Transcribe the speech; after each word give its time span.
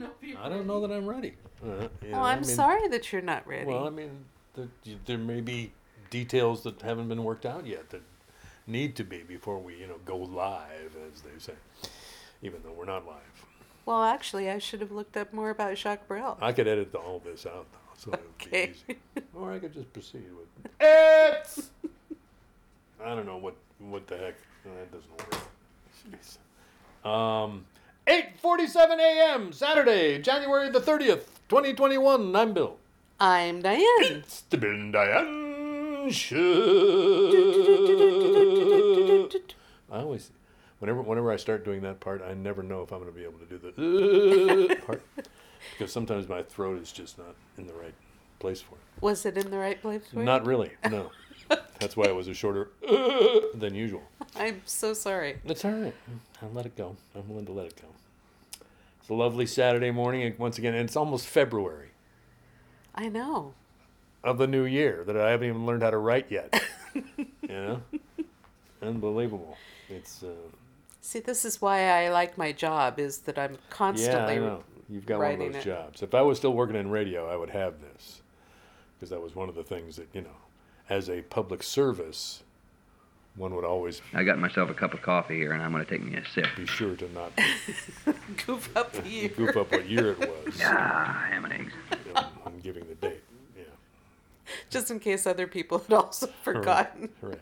know 0.00 0.10
if 0.20 0.28
you're 0.28 0.38
I 0.38 0.48
don't 0.48 0.66
know 0.66 0.80
that 0.86 0.92
I'm 0.94 1.06
ready. 1.06 1.34
Uh, 1.62 1.88
you 2.02 2.10
know, 2.10 2.18
Oh, 2.18 2.22
I 2.22 2.32
I'm 2.32 2.40
mean- 2.40 2.44
sorry 2.44 2.88
that 2.88 3.12
you're 3.12 3.22
not 3.22 3.46
ready. 3.46 3.66
Well, 3.66 3.86
I 3.86 3.90
mean, 3.90 4.24
the, 4.54 4.68
there 5.06 5.18
may 5.18 5.40
be 5.40 5.72
details 6.10 6.62
that 6.64 6.82
haven't 6.82 7.08
been 7.08 7.22
worked 7.22 7.46
out 7.46 7.66
yet 7.66 7.90
that 7.90 8.02
need 8.66 8.96
to 8.96 9.04
be 9.04 9.18
before 9.22 9.58
we, 9.58 9.76
you 9.76 9.86
know, 9.86 9.96
go 10.04 10.16
live, 10.16 10.96
as 11.12 11.20
they 11.22 11.38
say. 11.38 11.54
Even 12.42 12.60
though 12.64 12.72
we're 12.72 12.84
not 12.86 13.06
live, 13.06 13.46
Well, 13.84 14.02
actually, 14.02 14.48
I 14.50 14.58
should 14.58 14.80
have 14.80 14.90
looked 14.90 15.16
up 15.16 15.32
more 15.32 15.50
about 15.50 15.76
Jacques 15.76 16.08
Brel. 16.08 16.38
I 16.40 16.52
could 16.52 16.66
edit 16.66 16.94
all 16.94 17.20
this 17.24 17.44
out, 17.46 17.66
though, 17.72 17.78
so 17.96 18.12
it 18.12 18.20
would 18.22 18.50
be 18.50 18.58
easy. 18.58 18.98
Or 19.34 19.52
I 19.52 19.58
could 19.58 19.74
just 19.74 19.92
proceed 19.92 20.24
with 20.36 20.72
it's. 20.80 21.70
I 23.04 23.14
don't 23.14 23.26
know 23.26 23.36
what 23.38 23.54
what 23.78 24.06
the 24.06 24.16
heck 24.16 24.34
that 24.64 24.92
doesn't 24.92 25.10
work. 25.10 25.42
Jeez. 27.04 27.08
Um, 27.08 27.64
eight 28.10 28.40
forty-seven 28.40 28.98
a.m. 28.98 29.52
Saturday, 29.52 30.18
January 30.20 30.68
the 30.68 30.80
thirtieth, 30.80 31.40
twenty 31.48 31.72
twenty-one. 31.72 32.34
I'm 32.34 32.52
Bill. 32.52 32.76
I'm 33.20 33.62
Diane. 33.62 33.84
It's 34.00 34.42
the 34.42 34.58
Bill 34.58 34.70
and 34.70 34.92
Diane 34.92 36.10
Show. 36.10 36.38
I 39.92 39.98
always, 40.00 40.30
whenever 40.80 41.02
whenever 41.02 41.30
I 41.30 41.36
start 41.36 41.64
doing 41.64 41.82
that 41.82 42.00
part, 42.00 42.22
I 42.22 42.34
never 42.34 42.62
know 42.62 42.82
if 42.82 42.92
I'm 42.92 42.98
going 43.00 43.12
to 43.12 43.16
be 43.16 43.24
able 43.24 43.38
to 43.38 43.46
do 43.46 43.58
the 43.58 44.76
part 44.86 45.02
because 45.72 45.92
sometimes 45.92 46.28
my 46.28 46.42
throat 46.42 46.80
is 46.82 46.90
just 46.92 47.16
not 47.18 47.34
in 47.58 47.66
the 47.66 47.74
right 47.74 47.94
place 48.40 48.60
for 48.60 48.74
it. 48.74 49.02
Was 49.02 49.24
it 49.24 49.36
in 49.38 49.50
the 49.50 49.58
right 49.58 49.80
place 49.80 50.02
for? 50.12 50.18
Not 50.20 50.46
really, 50.46 50.72
no. 50.90 51.10
That's 51.80 51.96
why 51.96 52.06
it 52.06 52.14
was 52.14 52.28
a 52.28 52.34
shorter 52.34 52.70
than 53.54 53.74
usual. 53.74 54.02
I'm 54.36 54.62
so 54.64 54.94
sorry. 54.94 55.38
It's 55.44 55.64
all 55.64 55.72
right. 55.72 55.94
I'll 56.42 56.50
let 56.52 56.66
it 56.66 56.76
go. 56.76 56.96
I'm 57.14 57.28
willing 57.28 57.46
to 57.46 57.52
let 57.52 57.66
it 57.66 57.80
go. 57.80 57.88
It's 59.10 59.14
a 59.16 59.18
lovely 59.18 59.46
Saturday 59.46 59.90
morning, 59.90 60.22
and 60.22 60.38
once 60.38 60.56
again, 60.56 60.72
and 60.72 60.84
it's 60.84 60.94
almost 60.94 61.26
February 61.26 61.88
I 62.94 63.08
know. 63.08 63.54
of 64.22 64.38
the 64.38 64.46
new 64.46 64.62
year 64.62 65.02
that 65.04 65.16
I 65.16 65.30
haven't 65.30 65.48
even 65.48 65.66
learned 65.66 65.82
how 65.82 65.90
to 65.90 65.98
write 65.98 66.30
yet. 66.30 66.62
you 66.94 67.26
know, 67.48 67.82
unbelievable. 68.80 69.56
It's 69.88 70.22
uh, 70.22 70.28
See, 71.00 71.18
this 71.18 71.44
is 71.44 71.60
why 71.60 72.04
I 72.04 72.10
like 72.10 72.38
my 72.38 72.52
job 72.52 73.00
is 73.00 73.18
that 73.22 73.36
I'm 73.36 73.58
constantly. 73.68 74.34
yeah, 74.34 74.42
I 74.42 74.46
know. 74.46 74.62
You've 74.88 75.06
got 75.06 75.18
one 75.18 75.32
of 75.32 75.38
those 75.40 75.56
it. 75.56 75.64
jobs. 75.64 76.02
If 76.04 76.14
I 76.14 76.22
was 76.22 76.38
still 76.38 76.52
working 76.52 76.76
in 76.76 76.88
radio, 76.88 77.28
I 77.28 77.34
would 77.34 77.50
have 77.50 77.80
this 77.80 78.22
because 78.94 79.10
that 79.10 79.20
was 79.20 79.34
one 79.34 79.48
of 79.48 79.56
the 79.56 79.64
things 79.64 79.96
that 79.96 80.06
you 80.12 80.20
know, 80.20 80.36
as 80.88 81.10
a 81.10 81.22
public 81.22 81.64
service, 81.64 82.44
one 83.36 83.54
would 83.54 83.64
always 83.64 84.02
I 84.12 84.24
got 84.24 84.38
myself 84.38 84.70
a 84.70 84.74
cup 84.74 84.92
of 84.94 85.02
coffee 85.02 85.36
here, 85.36 85.52
and 85.52 85.62
I'm 85.62 85.72
going 85.72 85.84
to 85.84 85.90
take 85.90 86.02
me 86.04 86.16
a 86.16 86.24
sip. 86.26 86.46
be 86.56 86.66
sure 86.66 86.96
to 86.96 87.08
not 87.12 87.32
goof 88.46 88.76
up 88.76 88.92
the 88.92 89.08
year. 89.08 89.28
goof 89.28 89.56
up 89.56 89.70
what 89.72 89.88
year 89.88 90.12
it 90.12 90.18
was 90.18 90.60
Ah, 90.64 91.26
ham 91.30 91.44
and 91.44 91.54
eggs. 91.54 91.72
you 92.06 92.12
know, 92.12 92.22
when 92.42 92.58
giving 92.60 92.84
the 92.88 92.94
date. 92.96 93.22
Yeah, 93.56 93.62
Just 94.68 94.90
in 94.90 94.98
case 94.98 95.26
other 95.26 95.46
people 95.46 95.78
had 95.78 95.92
also 95.92 96.26
forgotten. 96.42 97.08
right. 97.22 97.38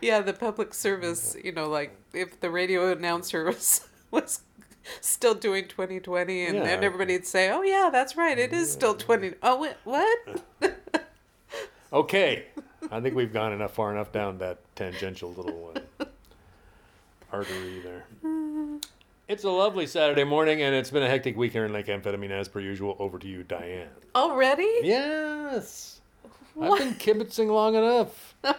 Yeah, 0.00 0.20
the 0.20 0.32
public 0.32 0.72
service, 0.74 1.36
you 1.44 1.52
know, 1.52 1.68
like 1.68 1.94
if 2.14 2.40
the 2.40 2.50
radio 2.50 2.90
announcer 2.90 3.44
was 3.52 3.86
was 4.10 4.40
still 5.02 5.34
doing 5.34 5.68
2020 5.68 6.46
and, 6.46 6.56
Yeah. 6.56 6.62
and 6.64 6.82
everybody'd 6.82 7.26
say, 7.26 7.50
"Oh 7.50 7.60
yeah, 7.62 7.90
that's 7.92 8.16
right. 8.16 8.38
It 8.38 8.54
is 8.54 8.72
still 8.72 8.94
20." 8.94 9.34
Oh, 9.42 9.60
wait, 9.60 9.74
what? 9.84 10.18
Okay, 11.92 12.46
I 12.90 13.00
think 13.00 13.14
we've 13.14 13.32
gone 13.32 13.52
enough 13.52 13.74
far 13.74 13.92
enough 13.92 14.12
down 14.12 14.38
that 14.38 14.58
tangential 14.76 15.30
little 15.32 15.74
uh, 16.00 16.04
artery 17.32 17.80
there. 17.80 18.04
It's 19.28 19.44
a 19.44 19.50
lovely 19.50 19.86
Saturday 19.86 20.24
morning, 20.24 20.62
and 20.62 20.74
it's 20.74 20.90
been 20.90 21.02
a 21.02 21.08
hectic 21.08 21.36
week 21.36 21.52
here 21.52 21.66
in 21.66 21.72
Lake 21.72 21.86
Amphetamine 21.86 22.30
as 22.30 22.48
per 22.48 22.60
usual. 22.60 22.96
Over 22.98 23.18
to 23.18 23.26
you, 23.28 23.42
Diane. 23.42 23.88
Already? 24.14 24.68
Yes, 24.82 26.00
I've 26.60 26.78
been 26.78 26.94
kibitzing 26.94 27.48
long 27.48 27.74
enough. 27.74 28.34
I've 28.44 28.56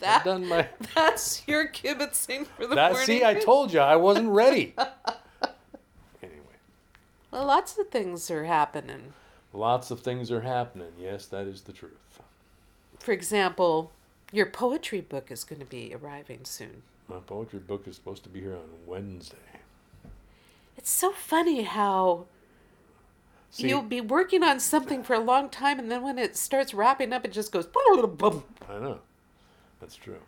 That 0.00 0.24
done 0.24 0.46
my. 0.48 0.68
that's 0.94 1.46
your 1.48 1.66
kibitzing 1.68 2.46
for 2.46 2.66
the 2.66 2.74
That 2.74 2.92
morning. 2.92 3.06
see, 3.06 3.24
I 3.24 3.34
told 3.34 3.72
you 3.72 3.80
I 3.80 3.96
wasn't 3.96 4.28
ready. 4.28 4.74
Anyway, 6.22 6.38
well, 7.30 7.46
lots 7.46 7.78
of 7.78 7.88
things 7.88 8.30
are 8.30 8.44
happening. 8.44 9.12
lots 9.52 9.90
of 9.90 10.00
things 10.00 10.30
are 10.30 10.42
happening. 10.42 10.92
Yes, 11.00 11.26
that 11.26 11.46
is 11.46 11.62
the 11.62 11.72
truth. 11.72 12.20
For 13.02 13.10
example, 13.10 13.90
your 14.30 14.46
poetry 14.46 15.00
book 15.00 15.32
is 15.32 15.42
going 15.42 15.58
to 15.58 15.66
be 15.66 15.92
arriving 15.92 16.44
soon. 16.44 16.82
My 17.08 17.18
poetry 17.18 17.58
book 17.58 17.88
is 17.88 17.96
supposed 17.96 18.22
to 18.22 18.28
be 18.28 18.40
here 18.40 18.54
on 18.54 18.68
Wednesday. 18.86 19.36
It's 20.76 20.90
so 20.90 21.10
funny 21.10 21.62
how 21.62 22.26
See, 23.50 23.68
you'll 23.68 23.82
be 23.82 24.00
working 24.00 24.44
on 24.44 24.60
something 24.60 25.02
for 25.02 25.14
a 25.14 25.20
long 25.20 25.48
time, 25.48 25.80
and 25.80 25.90
then 25.90 26.02
when 26.02 26.16
it 26.16 26.36
starts 26.36 26.72
wrapping 26.72 27.12
up, 27.12 27.24
it 27.24 27.32
just 27.32 27.50
goes. 27.50 27.66
boom. 27.66 28.44
I 28.70 28.78
know. 28.78 29.00
That's 29.80 29.96
true. 29.96 30.20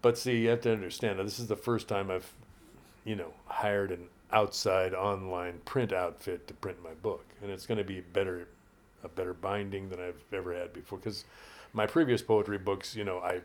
But 0.00 0.16
see, 0.16 0.38
you 0.38 0.48
have 0.48 0.62
to 0.62 0.72
understand 0.72 1.18
that 1.18 1.24
this 1.24 1.38
is 1.38 1.48
the 1.48 1.56
first 1.56 1.86
time 1.86 2.10
I've, 2.10 2.32
you 3.04 3.14
know, 3.14 3.34
hired 3.46 3.90
an 3.90 4.06
outside 4.32 4.94
online 4.94 5.60
print 5.66 5.92
outfit 5.92 6.48
to 6.48 6.54
print 6.54 6.82
my 6.82 6.94
book, 7.02 7.26
and 7.42 7.50
it's 7.50 7.66
going 7.66 7.78
to 7.78 7.84
be 7.84 8.00
better, 8.00 8.48
a 9.04 9.08
better 9.08 9.34
binding 9.34 9.90
than 9.90 10.00
I've 10.00 10.22
ever 10.32 10.54
had 10.54 10.72
before. 10.72 10.98
Because 10.98 11.26
my 11.72 11.86
previous 11.86 12.22
poetry 12.22 12.58
books, 12.58 12.94
you 12.94 13.04
know, 13.04 13.18
I 13.18 13.40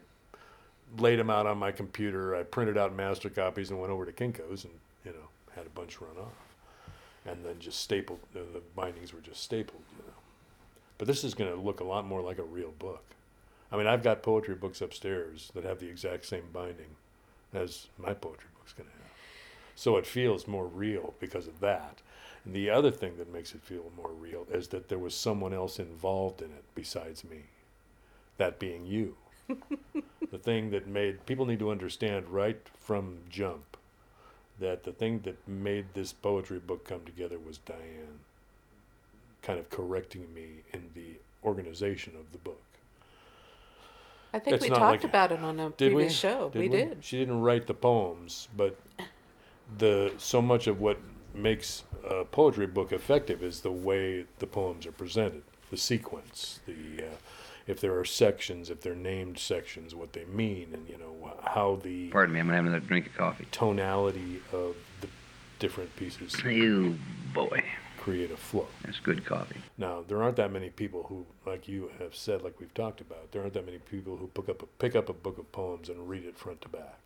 laid 0.97 1.17
them 1.19 1.29
out 1.29 1.45
on 1.45 1.57
my 1.57 1.71
computer, 1.71 2.35
I 2.35 2.43
printed 2.43 2.77
out 2.77 2.95
master 2.95 3.29
copies, 3.29 3.69
and 3.71 3.79
went 3.79 3.91
over 3.91 4.05
to 4.05 4.11
Kinkos, 4.11 4.63
and 4.63 4.73
you 5.05 5.11
know, 5.11 5.29
had 5.55 5.65
a 5.65 5.69
bunch 5.69 5.99
run 6.01 6.17
off, 6.19 6.55
and 7.25 7.43
then 7.43 7.59
just 7.59 7.81
stapled. 7.81 8.19
The, 8.33 8.39
the 8.39 8.61
bindings 8.75 9.13
were 9.13 9.21
just 9.21 9.41
stapled, 9.41 9.83
you 9.97 10.03
know. 10.05 10.13
But 10.97 11.07
this 11.07 11.23
is 11.23 11.33
going 11.33 11.51
to 11.51 11.59
look 11.59 11.79
a 11.79 11.85
lot 11.85 12.05
more 12.05 12.21
like 12.21 12.37
a 12.37 12.43
real 12.43 12.73
book. 12.79 13.03
I 13.71 13.77
mean, 13.77 13.87
I've 13.87 14.03
got 14.03 14.21
poetry 14.21 14.55
books 14.55 14.81
upstairs 14.81 15.51
that 15.55 15.63
have 15.63 15.79
the 15.79 15.89
exact 15.89 16.25
same 16.25 16.43
binding 16.53 16.95
as 17.53 17.87
my 17.97 18.13
poetry 18.13 18.49
book's 18.57 18.73
going 18.73 18.87
to 18.87 18.95
have. 18.95 19.11
So 19.75 19.97
it 19.97 20.05
feels 20.05 20.47
more 20.47 20.67
real 20.67 21.15
because 21.19 21.47
of 21.47 21.59
that. 21.61 22.01
And 22.45 22.53
the 22.53 22.69
other 22.69 22.91
thing 22.91 23.17
that 23.17 23.33
makes 23.33 23.55
it 23.55 23.61
feel 23.61 23.91
more 23.97 24.11
real 24.11 24.45
is 24.51 24.67
that 24.69 24.89
there 24.89 24.99
was 24.99 25.15
someone 25.15 25.53
else 25.53 25.79
involved 25.79 26.41
in 26.41 26.51
it 26.51 26.63
besides 26.75 27.23
me. 27.23 27.43
That 28.43 28.59
being 28.59 28.85
you. 28.85 29.15
the 30.29 30.37
thing 30.37 30.71
that 30.71 30.85
made 30.85 31.25
people 31.25 31.45
need 31.45 31.59
to 31.59 31.71
understand 31.71 32.27
right 32.27 32.59
from 32.77 33.19
jump 33.29 33.77
that 34.59 34.83
the 34.83 34.91
thing 34.91 35.21
that 35.21 35.47
made 35.47 35.85
this 35.93 36.11
poetry 36.11 36.59
book 36.59 36.83
come 36.85 37.05
together 37.05 37.39
was 37.39 37.59
Diane 37.59 38.19
kind 39.43 39.59
of 39.59 39.69
correcting 39.69 40.33
me 40.33 40.47
in 40.73 40.89
the 40.93 41.15
organization 41.45 42.17
of 42.19 42.33
the 42.33 42.37
book. 42.39 42.61
I 44.33 44.39
think 44.39 44.55
It's 44.57 44.63
we 44.63 44.67
talked 44.69 44.81
like- 44.81 45.03
about 45.05 45.31
it 45.31 45.39
on 45.39 45.57
a 45.61 45.69
Did 45.69 45.93
previous 45.93 46.11
we? 46.11 46.29
show. 46.29 46.51
we, 46.53 46.67
did. 46.67 46.97
She 46.99 47.19
didn't 47.19 47.39
write 47.39 47.65
the 47.67 47.73
poems, 47.73 48.49
but 48.57 48.77
the 49.77 50.11
so 50.17 50.41
much 50.41 50.67
of 50.67 50.81
what 50.81 50.97
makes 51.33 51.83
a 52.05 52.25
poetry 52.25 52.67
book 52.67 52.91
effective 52.91 53.41
is 53.41 53.61
the 53.61 53.71
way 53.71 54.25
the 54.39 54.47
poems 54.47 54.85
are 54.85 54.91
presented, 54.91 55.43
the 55.71 55.77
sequence, 55.77 56.59
the 56.65 57.05
uh, 57.05 57.15
if 57.67 57.79
there 57.79 57.97
are 57.97 58.05
sections, 58.05 58.69
if 58.69 58.81
they're 58.81 58.95
named 58.95 59.39
sections, 59.39 59.95
what 59.95 60.13
they 60.13 60.25
mean, 60.25 60.69
and 60.73 60.87
you 60.89 60.97
know 60.97 61.33
how 61.43 61.79
the 61.83 62.09
Pardon 62.09 62.33
me, 62.33 62.39
I'm 62.39 62.47
to 62.47 62.55
have 62.55 62.65
another 62.65 62.85
drink 62.85 63.07
of 63.07 63.15
coffee. 63.15 63.47
tonality 63.51 64.41
of 64.51 64.75
the 65.01 65.07
different 65.59 65.95
pieces 65.95 66.35
You 66.43 66.97
boy, 67.33 67.63
create 67.99 68.31
a 68.31 68.37
flow. 68.37 68.67
that's 68.83 68.99
good 68.99 69.23
coffee. 69.25 69.61
Now, 69.77 70.03
there 70.07 70.21
aren't 70.21 70.35
that 70.35 70.51
many 70.51 70.69
people 70.69 71.03
who, 71.03 71.25
like 71.45 71.67
you 71.67 71.89
have 71.99 72.15
said, 72.15 72.41
like 72.41 72.59
we've 72.59 72.73
talked 72.73 72.99
about, 72.99 73.31
there 73.31 73.41
aren't 73.41 73.53
that 73.53 73.65
many 73.65 73.77
people 73.77 74.17
who 74.17 74.27
pick 74.27 74.49
up 74.49 74.61
a, 74.61 74.65
pick 74.65 74.95
up 74.95 75.07
a 75.07 75.13
book 75.13 75.37
of 75.37 75.49
poems 75.53 75.87
and 75.87 76.09
read 76.09 76.25
it 76.25 76.37
front 76.37 76.61
to 76.63 76.69
back. 76.69 76.97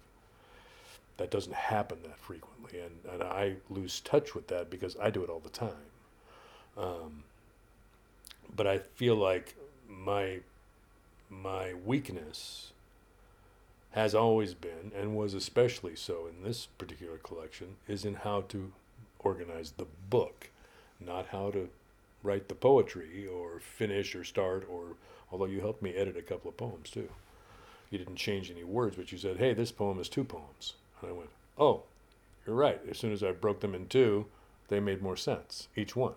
That 1.18 1.31
doesn't 1.31 1.56
happen 1.56 1.97
that 2.03 2.18
frequently, 2.19 2.79
and, 2.79 2.91
and 3.12 3.24
I 3.24 3.56
lose 3.69 4.01
touch 4.01 4.34
with 4.35 4.47
that 4.47 4.69
because 4.69 4.95
I 5.01 5.09
do 5.09 5.24
it 5.24 5.30
all 5.30 5.39
the 5.39 5.50
time. 5.50 5.69
Um, 6.77 7.24
but 8.56 8.68
I 8.68 8.77
feel 8.80 9.15
like 9.15 9.56
my 9.89 10.39
my 11.30 11.74
weakness 11.86 12.72
has 13.92 14.13
always 14.13 14.54
been, 14.54 14.92
and 14.95 15.16
was 15.16 15.34
especially 15.34 15.95
so 15.95 16.28
in 16.28 16.44
this 16.44 16.68
particular 16.78 17.18
collection, 17.18 17.75
is 17.88 18.06
in 18.06 18.13
how 18.13 18.42
to 18.42 18.72
organize 19.19 19.72
the 19.72 19.88
book, 20.10 20.50
not 21.00 21.28
how 21.28 21.51
to 21.51 21.69
write 22.24 22.48
the 22.48 22.56
poetry 22.56 23.28
or 23.28 23.60
finish 23.60 24.16
or 24.16 24.24
start 24.24 24.68
or 24.69 24.95
although 25.31 25.45
you 25.45 25.62
helped 25.62 25.81
me 25.81 25.94
edit 25.94 26.18
a 26.18 26.22
couple 26.22 26.50
of 26.50 26.57
poems 26.57 26.89
too. 26.89 27.10
You 27.89 27.98
didn't 27.98 28.16
change 28.16 28.51
any 28.51 28.63
words 28.63 28.95
but 28.95 29.12
you 29.12 29.18
said 29.18 29.38
hey 29.38 29.54
this 29.54 29.72
poem 29.72 30.00
is 30.00 30.10
two 30.10 30.24
poems. 30.24 30.74
And 31.01 31.10
i 31.10 31.13
went 31.13 31.30
oh 31.57 31.84
you're 32.45 32.56
right. 32.56 32.81
As 32.89 32.98
soon 32.98 33.13
as 33.13 33.24
i 33.24 33.31
broke 33.31 33.62
them 33.62 33.75
in 33.75 33.88
two 33.88 34.25
they 34.68 34.80
made 34.80 35.01
more 35.01 35.18
sense 35.18 35.68
each 35.75 35.95
one. 35.95 36.13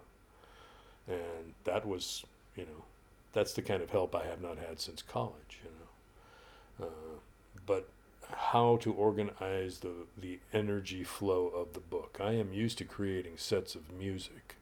And 1.06 1.54
that 1.64 1.86
was 1.86 2.24
you 2.56 2.64
know 2.64 2.84
that's 3.32 3.52
the 3.52 3.62
kind 3.62 3.82
of 3.82 3.90
help 3.90 4.14
i 4.14 4.24
have 4.24 4.40
not 4.40 4.58
had 4.58 4.80
since 4.80 5.02
college 5.02 5.60
you 5.64 5.70
know 5.70 6.86
uh, 6.86 7.18
but 7.66 7.88
how 8.36 8.76
to 8.76 8.92
organize 8.92 9.78
the 9.78 9.92
the 10.16 10.38
energy 10.52 11.02
flow 11.02 11.48
of 11.48 11.72
the 11.72 11.80
book 11.80 12.18
i 12.20 12.32
am 12.32 12.52
used 12.52 12.78
to 12.78 12.84
creating 12.84 13.36
sets 13.36 13.74
of 13.74 13.92
music 13.92 14.56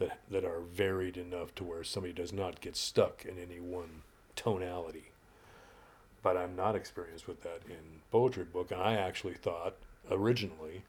that 0.00 0.18
that 0.28 0.44
are 0.44 0.60
varied 0.60 1.16
enough 1.16 1.54
to 1.54 1.62
where 1.62 1.84
somebody 1.84 2.12
does 2.12 2.32
not 2.32 2.60
get 2.60 2.74
stuck 2.74 3.24
in 3.24 3.38
any 3.38 3.60
one 3.60 4.02
tonality. 4.34 5.12
But 6.22 6.36
I'm 6.36 6.56
not 6.56 6.74
experienced 6.74 7.28
with 7.28 7.42
that 7.42 7.60
in 7.68 8.00
poetry 8.10 8.44
book, 8.44 8.72
and 8.72 8.80
I 8.80 8.94
actually 8.94 9.34
thought 9.34 9.76
originally 10.10 10.82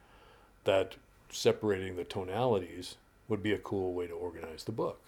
that 0.64 0.96
separating 1.30 1.96
the 1.96 2.04
tonalities 2.04 2.96
would 3.28 3.44
be 3.44 3.54
a 3.54 3.58
cool 3.58 3.94
way 3.94 4.08
to 4.08 4.14
organize 4.14 4.64
the 4.64 4.72
book. 4.72 5.00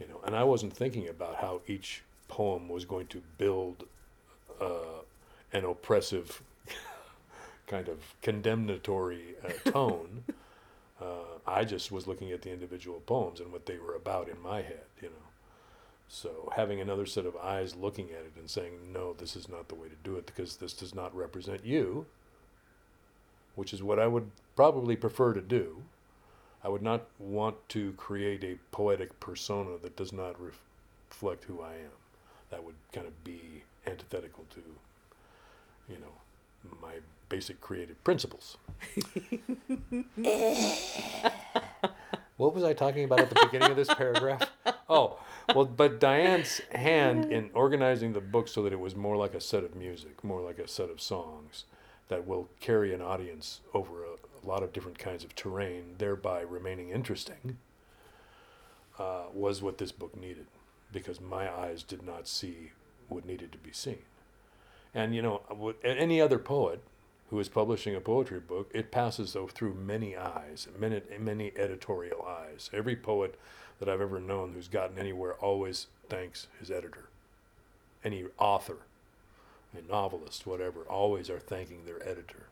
You 0.00 0.06
know, 0.08 0.20
and 0.24 0.36
I 0.36 0.44
wasn't 0.44 0.74
thinking 0.74 1.08
about 1.08 1.36
how 1.36 1.60
each 1.66 2.02
poem 2.28 2.68
was 2.68 2.84
going 2.84 3.06
to 3.08 3.22
build 3.38 3.84
uh, 4.60 5.02
an 5.52 5.64
oppressive 5.64 6.42
kind 7.66 7.88
of 7.88 7.98
condemnatory 8.22 9.36
uh, 9.44 9.70
tone. 9.70 10.24
uh, 11.00 11.38
I 11.46 11.64
just 11.64 11.90
was 11.90 12.06
looking 12.06 12.32
at 12.32 12.42
the 12.42 12.52
individual 12.52 13.00
poems 13.06 13.40
and 13.40 13.52
what 13.52 13.66
they 13.66 13.78
were 13.78 13.94
about 13.94 14.28
in 14.28 14.40
my 14.40 14.62
head, 14.62 14.84
you 15.00 15.08
know. 15.08 15.14
So 16.08 16.52
having 16.54 16.80
another 16.80 17.06
set 17.06 17.26
of 17.26 17.36
eyes 17.36 17.74
looking 17.74 18.10
at 18.10 18.20
it 18.20 18.32
and 18.36 18.48
saying, 18.48 18.92
no, 18.92 19.14
this 19.14 19.34
is 19.34 19.48
not 19.48 19.68
the 19.68 19.74
way 19.74 19.88
to 19.88 19.96
do 20.04 20.16
it 20.16 20.26
because 20.26 20.56
this 20.56 20.72
does 20.72 20.94
not 20.94 21.16
represent 21.16 21.64
you, 21.64 22.06
which 23.54 23.72
is 23.72 23.82
what 23.82 23.98
I 23.98 24.06
would 24.06 24.30
probably 24.54 24.96
prefer 24.96 25.32
to 25.32 25.40
do. 25.40 25.82
I 26.66 26.68
would 26.68 26.82
not 26.82 27.06
want 27.20 27.68
to 27.68 27.92
create 27.92 28.42
a 28.42 28.56
poetic 28.72 29.20
persona 29.20 29.78
that 29.84 29.94
does 29.94 30.12
not 30.12 30.34
ref- 30.42 30.58
reflect 31.08 31.44
who 31.44 31.62
I 31.62 31.74
am. 31.74 31.92
That 32.50 32.64
would 32.64 32.74
kind 32.92 33.06
of 33.06 33.22
be 33.22 33.62
antithetical 33.86 34.46
to, 34.50 34.62
you 35.88 36.00
know, 36.00 36.10
my 36.82 36.94
basic 37.28 37.60
creative 37.60 38.02
principles. 38.02 38.56
what 42.36 42.52
was 42.52 42.64
I 42.64 42.72
talking 42.72 43.04
about 43.04 43.20
at 43.20 43.30
the 43.30 43.40
beginning 43.44 43.70
of 43.70 43.76
this 43.76 43.94
paragraph? 43.94 44.50
Oh, 44.88 45.20
well, 45.54 45.66
but 45.66 46.00
Diane's 46.00 46.60
hand 46.72 47.30
in 47.30 47.50
organizing 47.54 48.12
the 48.12 48.20
book 48.20 48.48
so 48.48 48.64
that 48.64 48.72
it 48.72 48.80
was 48.80 48.96
more 48.96 49.16
like 49.16 49.34
a 49.34 49.40
set 49.40 49.62
of 49.62 49.76
music, 49.76 50.24
more 50.24 50.40
like 50.40 50.58
a 50.58 50.66
set 50.66 50.90
of 50.90 51.00
songs 51.00 51.62
that 52.08 52.26
will 52.26 52.48
carry 52.58 52.92
an 52.92 53.00
audience 53.00 53.60
over 53.72 54.02
a, 54.04 54.15
a 54.46 54.48
lot 54.48 54.62
of 54.62 54.72
different 54.72 54.98
kinds 54.98 55.24
of 55.24 55.34
terrain, 55.34 55.94
thereby 55.98 56.40
remaining 56.40 56.90
interesting, 56.90 57.58
uh, 58.98 59.24
was 59.32 59.60
what 59.62 59.78
this 59.78 59.92
book 59.92 60.16
needed 60.16 60.46
because 60.92 61.20
my 61.20 61.52
eyes 61.52 61.82
did 61.82 62.02
not 62.02 62.28
see 62.28 62.70
what 63.08 63.26
needed 63.26 63.52
to 63.52 63.58
be 63.58 63.72
seen. 63.72 64.02
And, 64.94 65.14
you 65.14 65.20
know, 65.20 65.42
any 65.84 66.20
other 66.20 66.38
poet 66.38 66.80
who 67.30 67.38
is 67.40 67.48
publishing 67.48 67.94
a 67.94 68.00
poetry 68.00 68.40
book, 68.40 68.70
it 68.72 68.90
passes 68.90 69.32
though 69.32 69.48
through 69.48 69.74
many 69.74 70.16
eyes, 70.16 70.68
many, 70.78 71.02
many 71.18 71.52
editorial 71.56 72.24
eyes. 72.24 72.70
Every 72.72 72.96
poet 72.96 73.38
that 73.78 73.88
I've 73.88 74.00
ever 74.00 74.20
known 74.20 74.52
who's 74.52 74.68
gotten 74.68 74.98
anywhere 74.98 75.34
always 75.34 75.88
thanks 76.08 76.46
his 76.58 76.70
editor. 76.70 77.08
Any 78.04 78.24
author, 78.38 78.78
a 79.76 79.82
novelist, 79.90 80.46
whatever, 80.46 80.82
always 80.82 81.28
are 81.28 81.40
thanking 81.40 81.84
their 81.84 82.02
editor. 82.08 82.46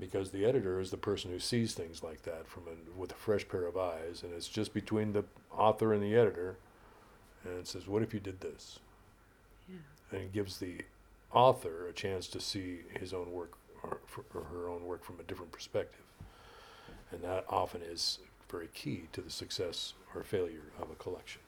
Because 0.00 0.30
the 0.30 0.46
editor 0.46 0.80
is 0.80 0.90
the 0.90 0.96
person 0.96 1.30
who 1.30 1.38
sees 1.38 1.74
things 1.74 2.02
like 2.02 2.22
that 2.22 2.48
from 2.48 2.64
a, 2.66 2.98
with 2.98 3.12
a 3.12 3.16
fresh 3.16 3.46
pair 3.46 3.66
of 3.66 3.76
eyes, 3.76 4.22
and 4.22 4.32
it's 4.32 4.48
just 4.48 4.72
between 4.72 5.12
the 5.12 5.24
author 5.52 5.92
and 5.92 6.02
the 6.02 6.16
editor, 6.16 6.56
and 7.44 7.58
it 7.58 7.68
says, 7.68 7.86
"What 7.86 8.02
if 8.02 8.14
you 8.14 8.20
did 8.20 8.40
this?" 8.40 8.80
Yeah. 9.68 9.76
And 10.10 10.22
it 10.22 10.32
gives 10.32 10.58
the 10.58 10.78
author 11.32 11.86
a 11.86 11.92
chance 11.92 12.26
to 12.28 12.40
see 12.40 12.80
his 12.98 13.12
own 13.12 13.30
work 13.30 13.52
or, 13.82 13.98
or 14.34 14.42
her 14.44 14.68
own 14.68 14.86
work 14.86 15.04
from 15.04 15.20
a 15.20 15.22
different 15.22 15.52
perspective. 15.52 16.04
And 17.12 17.22
that 17.22 17.44
often 17.48 17.82
is 17.82 18.18
very 18.50 18.68
key 18.68 19.04
to 19.12 19.20
the 19.20 19.30
success 19.30 19.94
or 20.14 20.22
failure 20.22 20.72
of 20.80 20.90
a 20.90 20.94
collection. 20.94 21.40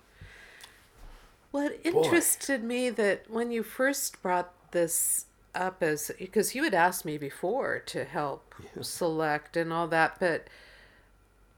Well, 1.51 1.67
it 1.67 1.81
interested 1.85 2.63
me 2.65 2.91
that 2.91 3.29
when 3.29 3.51
you 3.51 3.63
first 3.63 4.23
brought 4.23 4.53
this 4.73 5.27
up 5.55 5.83
as 5.83 6.11
because 6.19 6.55
you 6.55 6.65
had 6.65 6.75
asked 6.75 7.05
me 7.05 7.19
before 7.19 7.81
to 7.87 8.05
help 8.05 8.55
select 8.81 9.57
and 9.57 9.73
all 9.73 9.87
that, 9.89 10.19
but 10.19 10.49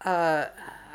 uh, 0.04 0.46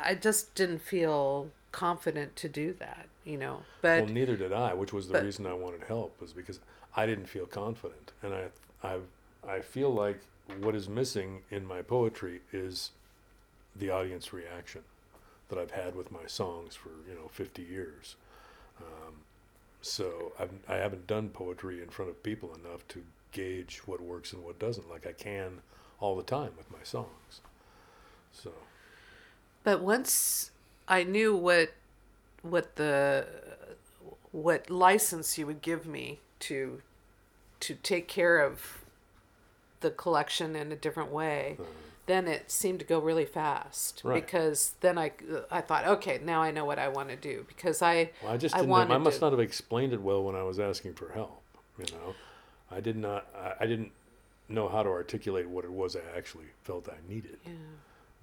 I 0.02 0.14
just 0.14 0.54
didn't 0.54 0.80
feel 0.80 1.50
confident 1.72 2.36
to 2.36 2.48
do 2.48 2.74
that, 2.74 3.06
you 3.24 3.36
know. 3.38 3.62
But 3.80 4.04
well, 4.04 4.12
neither 4.12 4.36
did 4.36 4.52
I, 4.52 4.74
which 4.74 4.92
was 4.92 5.08
the 5.08 5.14
but- 5.14 5.24
reason 5.24 5.46
I 5.46 5.54
wanted 5.54 5.84
help, 5.84 6.20
was 6.20 6.32
because 6.32 6.60
I 6.96 7.06
didn't 7.06 7.26
feel 7.26 7.46
confident, 7.46 8.12
and 8.22 8.34
I, 8.34 8.46
I, 8.82 8.98
I 9.46 9.60
feel 9.60 9.90
like 9.90 10.20
what 10.60 10.74
is 10.74 10.88
missing 10.88 11.42
in 11.50 11.64
my 11.64 11.82
poetry 11.82 12.40
is 12.52 12.90
the 13.76 13.90
audience 13.90 14.32
reaction 14.32 14.82
that 15.48 15.58
I've 15.58 15.70
had 15.70 15.94
with 15.94 16.10
my 16.10 16.26
songs 16.26 16.74
for 16.74 16.90
you 17.08 17.14
know 17.14 17.28
50 17.30 17.62
years. 17.62 18.16
Um, 18.80 19.14
so 19.82 20.32
I've, 20.38 20.50
I 20.68 20.76
haven't 20.76 21.06
done 21.06 21.30
poetry 21.30 21.82
in 21.82 21.88
front 21.88 22.10
of 22.10 22.22
people 22.22 22.54
enough 22.54 22.86
to 22.88 23.02
gauge 23.32 23.82
what 23.86 24.00
works 24.00 24.32
and 24.32 24.44
what 24.44 24.58
doesn't, 24.58 24.88
like 24.90 25.06
I 25.06 25.12
can 25.12 25.60
all 26.00 26.16
the 26.16 26.22
time 26.22 26.52
with 26.56 26.70
my 26.70 26.82
songs. 26.82 27.40
So. 28.32 28.52
But 29.64 29.80
once 29.80 30.50
I 30.88 31.04
knew 31.04 31.36
what 31.36 31.72
what 32.42 32.76
the 32.76 33.26
what 34.32 34.70
license 34.70 35.36
you 35.36 35.46
would 35.46 35.60
give 35.60 35.86
me 35.86 36.20
to 36.40 36.80
to 37.60 37.74
take 37.74 38.08
care 38.08 38.40
of 38.40 38.78
the 39.80 39.90
collection 39.90 40.56
in 40.56 40.72
a 40.72 40.76
different 40.76 41.10
way, 41.10 41.56
uh-huh. 41.58 41.68
Then 42.10 42.26
it 42.28 42.50
seemed 42.50 42.80
to 42.80 42.84
go 42.84 42.98
really 42.98 43.24
fast 43.24 44.02
Right. 44.04 44.22
because 44.22 44.74
then 44.80 44.98
I 44.98 45.12
I 45.50 45.60
thought 45.60 45.86
okay 45.86 46.20
now 46.22 46.42
I 46.42 46.50
know 46.50 46.64
what 46.64 46.78
I 46.78 46.88
want 46.88 47.08
to 47.10 47.16
do 47.16 47.44
because 47.48 47.80
I 47.82 48.10
Well, 48.22 48.32
I 48.32 48.36
just 48.36 48.54
I 48.54 48.60
didn't. 48.60 48.90
I 48.90 48.98
must 48.98 49.18
to- 49.18 49.26
not 49.26 49.32
have 49.32 49.40
explained 49.40 49.92
it 49.92 50.02
well 50.02 50.22
when 50.24 50.34
I 50.34 50.42
was 50.42 50.58
asking 50.58 50.94
for 50.94 51.10
help. 51.12 51.40
You 51.78 51.86
know, 51.96 52.14
I 52.70 52.80
did 52.80 52.96
not. 52.96 53.26
I, 53.34 53.64
I 53.64 53.66
didn't 53.66 53.92
know 54.48 54.68
how 54.68 54.82
to 54.82 54.88
articulate 54.90 55.48
what 55.48 55.64
it 55.64 55.70
was 55.72 55.94
I 55.96 56.00
actually 56.16 56.46
felt 56.64 56.88
I 56.88 56.98
needed. 57.08 57.38
yeah. 57.46 57.52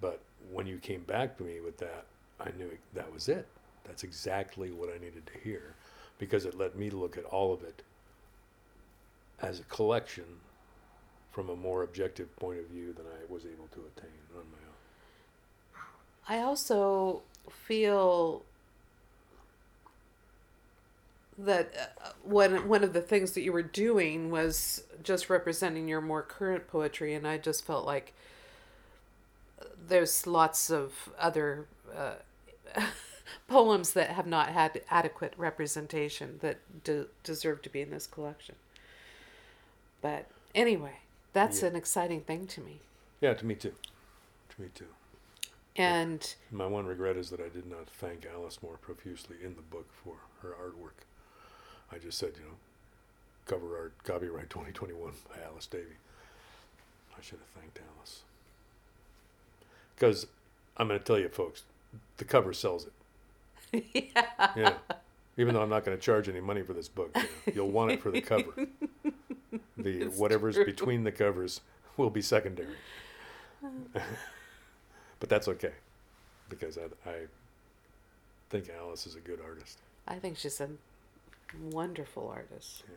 But 0.00 0.20
when 0.52 0.66
you 0.66 0.76
came 0.78 1.02
back 1.02 1.36
to 1.38 1.42
me 1.42 1.60
with 1.60 1.78
that, 1.78 2.04
I 2.38 2.50
knew 2.58 2.66
it, 2.66 2.78
that 2.94 3.10
was 3.12 3.28
it. 3.28 3.46
That's 3.84 4.04
exactly 4.04 4.70
what 4.70 4.90
I 4.90 4.98
needed 4.98 5.26
to 5.26 5.38
hear, 5.42 5.74
because 6.18 6.44
it 6.44 6.54
let 6.56 6.76
me 6.76 6.90
look 6.90 7.16
at 7.16 7.24
all 7.24 7.52
of 7.54 7.62
it 7.64 7.82
as 9.40 9.58
a 9.60 9.64
collection 9.64 10.24
from 11.30 11.48
a 11.50 11.56
more 11.56 11.82
objective 11.82 12.34
point 12.36 12.58
of 12.58 12.66
view 12.66 12.92
than 12.92 13.06
I 13.06 13.32
was 13.32 13.44
able 13.44 13.68
to 13.72 13.80
attain 13.96 14.10
on 14.34 14.44
my 14.50 14.58
own. 14.66 16.40
I 16.40 16.44
also 16.44 17.22
feel 17.50 18.42
that 21.38 21.72
uh, 22.04 22.08
one 22.24 22.68
one 22.68 22.82
of 22.82 22.92
the 22.92 23.00
things 23.00 23.32
that 23.32 23.42
you 23.42 23.52
were 23.52 23.62
doing 23.62 24.30
was 24.30 24.82
just 25.02 25.30
representing 25.30 25.86
your 25.86 26.00
more 26.00 26.22
current 26.22 26.66
poetry, 26.66 27.14
and 27.14 27.26
I 27.26 27.38
just 27.38 27.64
felt 27.64 27.86
like 27.86 28.12
there's 29.88 30.26
lots 30.26 30.70
of 30.70 31.08
other 31.18 31.66
uh, 31.96 32.14
poems 33.48 33.92
that 33.92 34.10
have 34.10 34.26
not 34.26 34.48
had 34.48 34.82
adequate 34.90 35.34
representation 35.36 36.38
that 36.42 36.58
de- 36.84 37.06
deserve 37.22 37.62
to 37.62 37.70
be 37.70 37.80
in 37.80 37.90
this 37.90 38.06
collection. 38.06 38.56
But 40.02 40.26
anyway, 40.54 40.98
that's 41.38 41.62
Yeah. 41.62 41.68
an 41.68 41.76
exciting 41.76 42.20
thing 42.22 42.46
to 42.48 42.60
me, 42.60 42.80
Yeah, 43.20 43.34
to 43.34 43.46
me 43.46 43.54
too. 43.54 43.74
To 44.50 44.60
me 44.60 44.68
too. 44.74 44.88
and. 45.76 46.34
My 46.50 46.66
one 46.66 46.86
regret 46.86 47.16
is 47.16 47.30
that 47.30 47.40
I 47.40 47.48
did 47.48 47.66
not 47.70 47.88
thank 47.88 48.26
Alice 48.26 48.60
more 48.62 48.76
profusely 48.78 49.36
in 49.42 49.54
the 49.54 49.62
book 49.62 49.86
for 50.04 50.16
her 50.42 50.54
artwork. 50.60 51.04
I 51.92 51.98
just 51.98 52.18
said, 52.18 52.32
you 52.36 52.42
know, 52.44 52.56
cover 53.46 53.76
art, 53.78 53.92
copyright 54.04 54.50
2021 54.50 55.12
by 55.28 55.42
Alice 55.44 55.66
Davy. 55.66 55.96
I 57.16 57.22
should 57.22 57.38
have 57.38 57.48
thanked 57.62 57.78
Alice. 57.96 58.22
Because 59.94 60.26
I'm 60.76 60.88
going 60.88 60.98
to 61.00 61.04
tell 61.04 61.18
you, 61.18 61.28
folks, 61.28 61.62
the 62.18 62.24
cover 62.24 62.52
sells 62.52 62.86
it. 63.72 63.84
yeah. 64.14 64.50
Yeah. 64.56 64.74
Even 65.36 65.54
though 65.54 65.62
I'm 65.62 65.70
not 65.70 65.84
going 65.84 65.96
to 65.96 66.02
charge 66.02 66.28
any 66.28 66.40
money 66.40 66.62
for 66.62 66.72
this 66.72 66.88
book, 66.88 67.10
you 67.16 67.22
know, 67.22 67.28
you'll 67.54 67.70
want 67.70 67.92
it 67.92 68.02
for 68.02 68.10
the 68.10 68.20
cover. 68.20 68.52
The 69.92 70.06
It's 70.06 70.18
whatever's 70.18 70.54
true. 70.56 70.64
between 70.64 71.04
the 71.04 71.12
covers 71.12 71.60
will 71.96 72.10
be 72.10 72.22
secondary. 72.22 72.76
but 75.20 75.28
that's 75.28 75.48
okay, 75.48 75.72
because 76.48 76.78
I, 76.78 77.10
I 77.10 77.14
think 78.50 78.70
Alice 78.78 79.06
is 79.06 79.14
a 79.16 79.20
good 79.20 79.40
artist. 79.44 79.78
I 80.06 80.16
think 80.16 80.38
she's 80.38 80.60
a 80.60 80.68
wonderful 81.70 82.28
artist. 82.28 82.84
Yeah. 82.88 82.96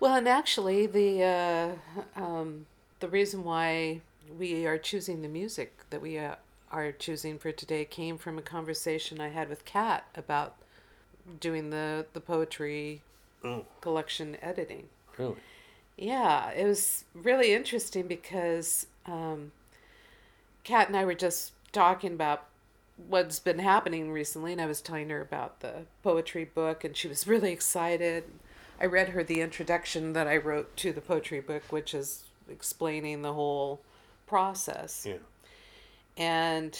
Well, 0.00 0.14
and 0.14 0.28
actually, 0.28 0.86
the 0.86 1.22
uh, 1.22 2.20
um, 2.20 2.66
the 3.00 3.08
reason 3.08 3.44
why 3.44 4.00
we 4.38 4.66
are 4.66 4.78
choosing 4.78 5.22
the 5.22 5.28
music 5.28 5.72
that 5.90 6.02
we 6.02 6.18
uh, 6.18 6.34
are 6.70 6.92
choosing 6.92 7.38
for 7.38 7.52
today 7.52 7.84
came 7.84 8.18
from 8.18 8.38
a 8.38 8.42
conversation 8.42 9.20
I 9.20 9.28
had 9.28 9.48
with 9.48 9.64
Kat 9.64 10.06
about 10.14 10.56
doing 11.40 11.70
the 11.70 12.06
the 12.12 12.20
poetry 12.20 13.02
Oh, 13.44 13.64
collection 13.80 14.36
editing. 14.42 14.88
really? 15.18 15.36
Yeah, 15.96 16.50
it 16.50 16.64
was 16.66 17.04
really 17.14 17.54
interesting 17.54 18.06
because 18.06 18.86
um, 19.06 19.52
Kat 20.64 20.88
and 20.88 20.96
I 20.96 21.04
were 21.04 21.14
just 21.14 21.52
talking 21.72 22.12
about 22.12 22.44
what's 23.08 23.38
been 23.38 23.58
happening 23.58 24.10
recently, 24.10 24.52
and 24.52 24.60
I 24.60 24.66
was 24.66 24.80
telling 24.80 25.08
her 25.10 25.20
about 25.20 25.60
the 25.60 25.84
poetry 26.02 26.44
book, 26.44 26.84
and 26.84 26.96
she 26.96 27.08
was 27.08 27.26
really 27.28 27.52
excited. 27.52 28.24
I 28.80 28.86
read 28.86 29.10
her 29.10 29.24
the 29.24 29.40
introduction 29.40 30.12
that 30.12 30.26
I 30.26 30.36
wrote 30.36 30.76
to 30.78 30.92
the 30.92 31.00
poetry 31.00 31.40
book, 31.40 31.62
which 31.70 31.94
is 31.94 32.24
explaining 32.50 33.22
the 33.22 33.32
whole 33.32 33.80
process. 34.26 35.06
Yeah. 35.08 35.16
And 36.16 36.78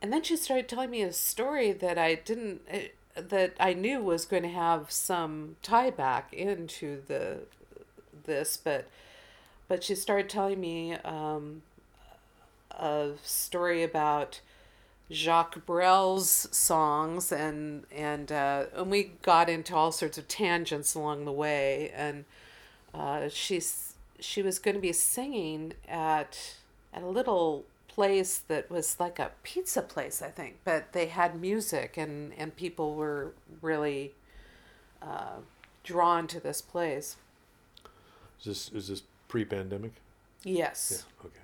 and 0.00 0.12
then 0.12 0.22
she 0.22 0.36
started 0.36 0.68
telling 0.68 0.90
me 0.90 1.02
a 1.02 1.12
story 1.12 1.72
that 1.72 1.96
I 1.98 2.16
didn't 2.16 2.62
eh, 2.68 2.88
that 3.14 3.54
I 3.60 3.74
knew 3.74 4.00
was 4.00 4.24
going 4.24 4.42
to 4.42 4.48
have 4.48 4.90
some 4.90 5.56
tie 5.62 5.90
back 5.90 6.32
into 6.32 7.02
the 7.06 7.40
this, 8.24 8.56
but 8.56 8.86
but 9.68 9.82
she 9.84 9.94
started 9.94 10.28
telling 10.28 10.60
me 10.60 10.94
um, 10.96 11.62
a 12.70 13.12
story 13.22 13.82
about 13.82 14.40
Jacques 15.10 15.64
Brel's 15.66 16.48
songs 16.56 17.32
and 17.32 17.84
and 17.94 18.32
uh, 18.32 18.64
and 18.74 18.90
we 18.90 19.12
got 19.22 19.48
into 19.48 19.74
all 19.74 19.92
sorts 19.92 20.18
of 20.18 20.28
tangents 20.28 20.94
along 20.94 21.24
the 21.24 21.32
way 21.32 21.92
and 21.94 22.24
uh, 22.94 23.28
she's 23.28 23.94
she 24.20 24.42
was 24.42 24.58
going 24.58 24.74
to 24.74 24.80
be 24.80 24.92
singing 24.92 25.74
at 25.88 26.56
at 26.94 27.02
a 27.02 27.06
little 27.06 27.64
place 27.94 28.38
that 28.48 28.70
was 28.70 28.98
like 28.98 29.18
a 29.18 29.30
pizza 29.42 29.82
place 29.82 30.22
I 30.22 30.28
think 30.28 30.58
but 30.64 30.92
they 30.92 31.06
had 31.06 31.40
music 31.40 31.96
and 31.96 32.32
and 32.38 32.56
people 32.56 32.94
were 32.94 33.32
really 33.60 34.12
uh, 35.02 35.40
drawn 35.84 36.26
to 36.28 36.40
this 36.40 36.62
place 36.62 37.16
Is 38.40 38.44
this 38.46 38.72
is 38.72 38.88
this 38.88 39.02
pre-pandemic? 39.28 39.92
yes 40.44 41.04
Yeah. 41.20 41.26
Okay. 41.26 41.40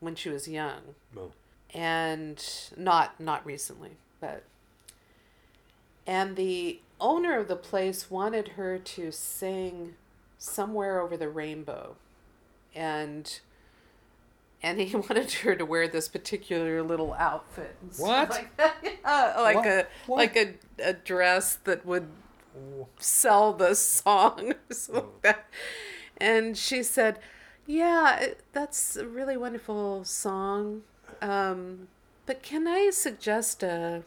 when 0.00 0.14
she 0.14 0.28
was 0.30 0.48
young 0.48 0.80
Well, 1.14 1.32
and 1.74 2.42
not 2.76 3.20
not 3.20 3.44
recently 3.44 3.90
but 4.20 4.42
and 6.06 6.34
the 6.36 6.80
owner 7.00 7.38
of 7.38 7.46
the 7.48 7.56
place 7.56 8.10
wanted 8.10 8.48
her 8.48 8.78
to 8.78 9.12
sing 9.12 9.94
somewhere 10.38 11.00
over 11.00 11.16
the 11.16 11.28
rainbow 11.28 11.96
and 12.74 13.40
and 14.62 14.80
he 14.80 14.94
wanted 15.08 15.32
her 15.32 15.54
to 15.54 15.64
wear 15.64 15.88
this 15.88 16.08
particular 16.08 16.82
little 16.82 17.14
outfit 17.14 17.76
What? 17.96 18.30
like. 18.30 18.50
Yeah, 18.82 19.34
like 19.38 19.56
What? 19.56 19.66
a 19.66 19.86
What? 20.06 20.16
like 20.18 20.36
a, 20.36 20.54
a 20.90 20.92
dress 20.92 21.54
that 21.64 21.84
would 21.86 22.08
sell 22.98 23.52
the 23.52 23.74
song 23.74 24.52
or 24.70 24.74
something 24.74 25.02
like 25.04 25.22
that. 25.22 25.46
and 26.18 26.56
she 26.56 26.82
said 26.82 27.18
yeah 27.66 28.18
it- 28.18 28.40
that's 28.52 28.96
a 28.96 29.06
really 29.06 29.36
wonderful 29.36 30.04
song 30.04 30.82
um, 31.22 31.88
but 32.26 32.42
can 32.42 32.66
i 32.66 32.90
suggest 32.90 33.62
a 33.62 34.02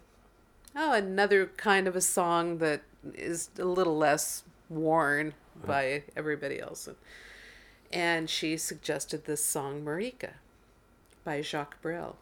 oh 0.76 0.92
another 0.94 1.46
kind 1.58 1.88
of 1.88 1.96
a 1.96 2.02
song 2.02 2.58
that 2.58 2.82
is 3.14 3.50
a 3.58 3.66
little 3.66 3.98
less 3.98 4.44
worn 4.70 5.34
by 5.66 6.04
everybody 6.16 6.60
else 6.60 6.88
and, 6.88 6.98
and 7.92 8.30
she 8.30 8.58
suggested 8.58 9.26
this 9.26 9.44
song 9.44 9.84
marieke 9.84 10.32
by 11.24 11.42
jacques 11.42 11.82
brel 11.82 12.16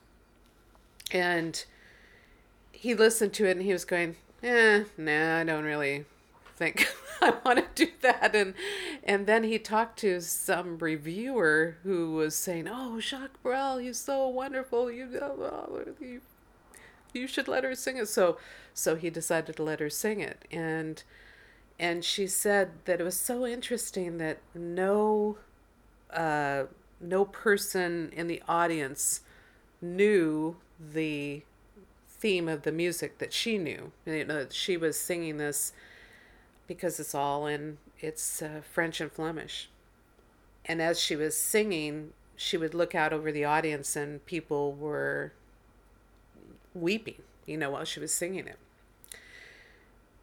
and 1.12 1.66
he 2.82 2.96
listened 2.96 3.34
to 3.34 3.46
it 3.46 3.52
and 3.52 3.62
he 3.62 3.74
was 3.74 3.86
going, 3.86 4.16
eh, 4.42 4.86
nah, 4.98 5.38
I 5.38 5.44
don't 5.44 5.66
really 5.66 6.06
think 6.56 6.88
I 7.22 7.36
want 7.46 7.60
to 7.60 7.86
do 7.86 7.92
that. 8.02 8.36
And 8.36 8.56
and 9.04 9.28
then 9.28 9.44
he 9.44 9.60
talked 9.60 10.00
to 10.00 10.20
some 10.22 10.80
reviewer 10.80 11.78
who 11.84 12.14
was 12.14 12.36
saying, 12.36 12.68
oh, 12.68 13.00
Jacques 13.00 13.42
Brel, 13.44 13.80
you're 13.80 13.94
so 13.94 14.28
wonderful. 14.28 14.92
You, 14.92 15.08
you 16.00 16.22
you 17.14 17.28
should 17.28 17.48
let 17.48 17.64
her 17.64 17.76
sing 17.76 17.98
it. 17.98 18.08
So 18.08 18.38
so 18.74 18.96
he 18.96 19.10
decided 19.10 19.58
to 19.58 19.64
let 19.64 19.80
her 19.80 19.90
sing 19.90 20.20
it. 20.20 20.46
And 20.52 21.04
and 21.80 22.04
she 22.04 22.26
said 22.26 22.72
that 22.86 23.00
it 23.00 23.04
was 23.04 23.20
so 23.20 23.46
interesting 23.46 24.18
that 24.18 24.40
no 24.56 25.38
uh, 26.12 26.64
no 27.02 27.26
person 27.26 28.12
in 28.16 28.28
the 28.28 28.42
audience 28.48 29.22
knew 29.82 30.56
the 30.80 31.44
theme 32.08 32.48
of 32.48 32.62
the 32.62 32.72
music 32.72 33.18
that 33.18 33.34
she 33.34 33.58
knew. 33.58 33.92
You 34.06 34.26
know, 34.26 34.48
she 34.52 34.78
was 34.78 35.00
singing 35.00 35.38
this 35.38 35.74
because 36.68 37.00
it's 37.00 37.16
all 37.16 37.48
in 37.48 37.78
it's 38.00 38.42
uh, 38.42 38.62
French 38.72 39.02
and 39.02 39.12
Flemish. 39.12 39.70
And 40.66 40.82
as 40.82 41.00
she 41.00 41.16
was 41.16 41.36
singing, 41.36 42.14
she 42.36 42.58
would 42.58 42.74
look 42.74 42.94
out 42.96 43.14
over 43.14 43.32
the 43.32 43.46
audience, 43.46 43.96
and 43.96 44.26
people 44.26 44.74
were 44.74 45.34
weeping. 46.74 47.22
You 47.46 47.58
know, 47.58 47.72
while 47.72 47.86
she 47.86 48.00
was 48.00 48.14
singing 48.14 48.48
it. 48.48 48.60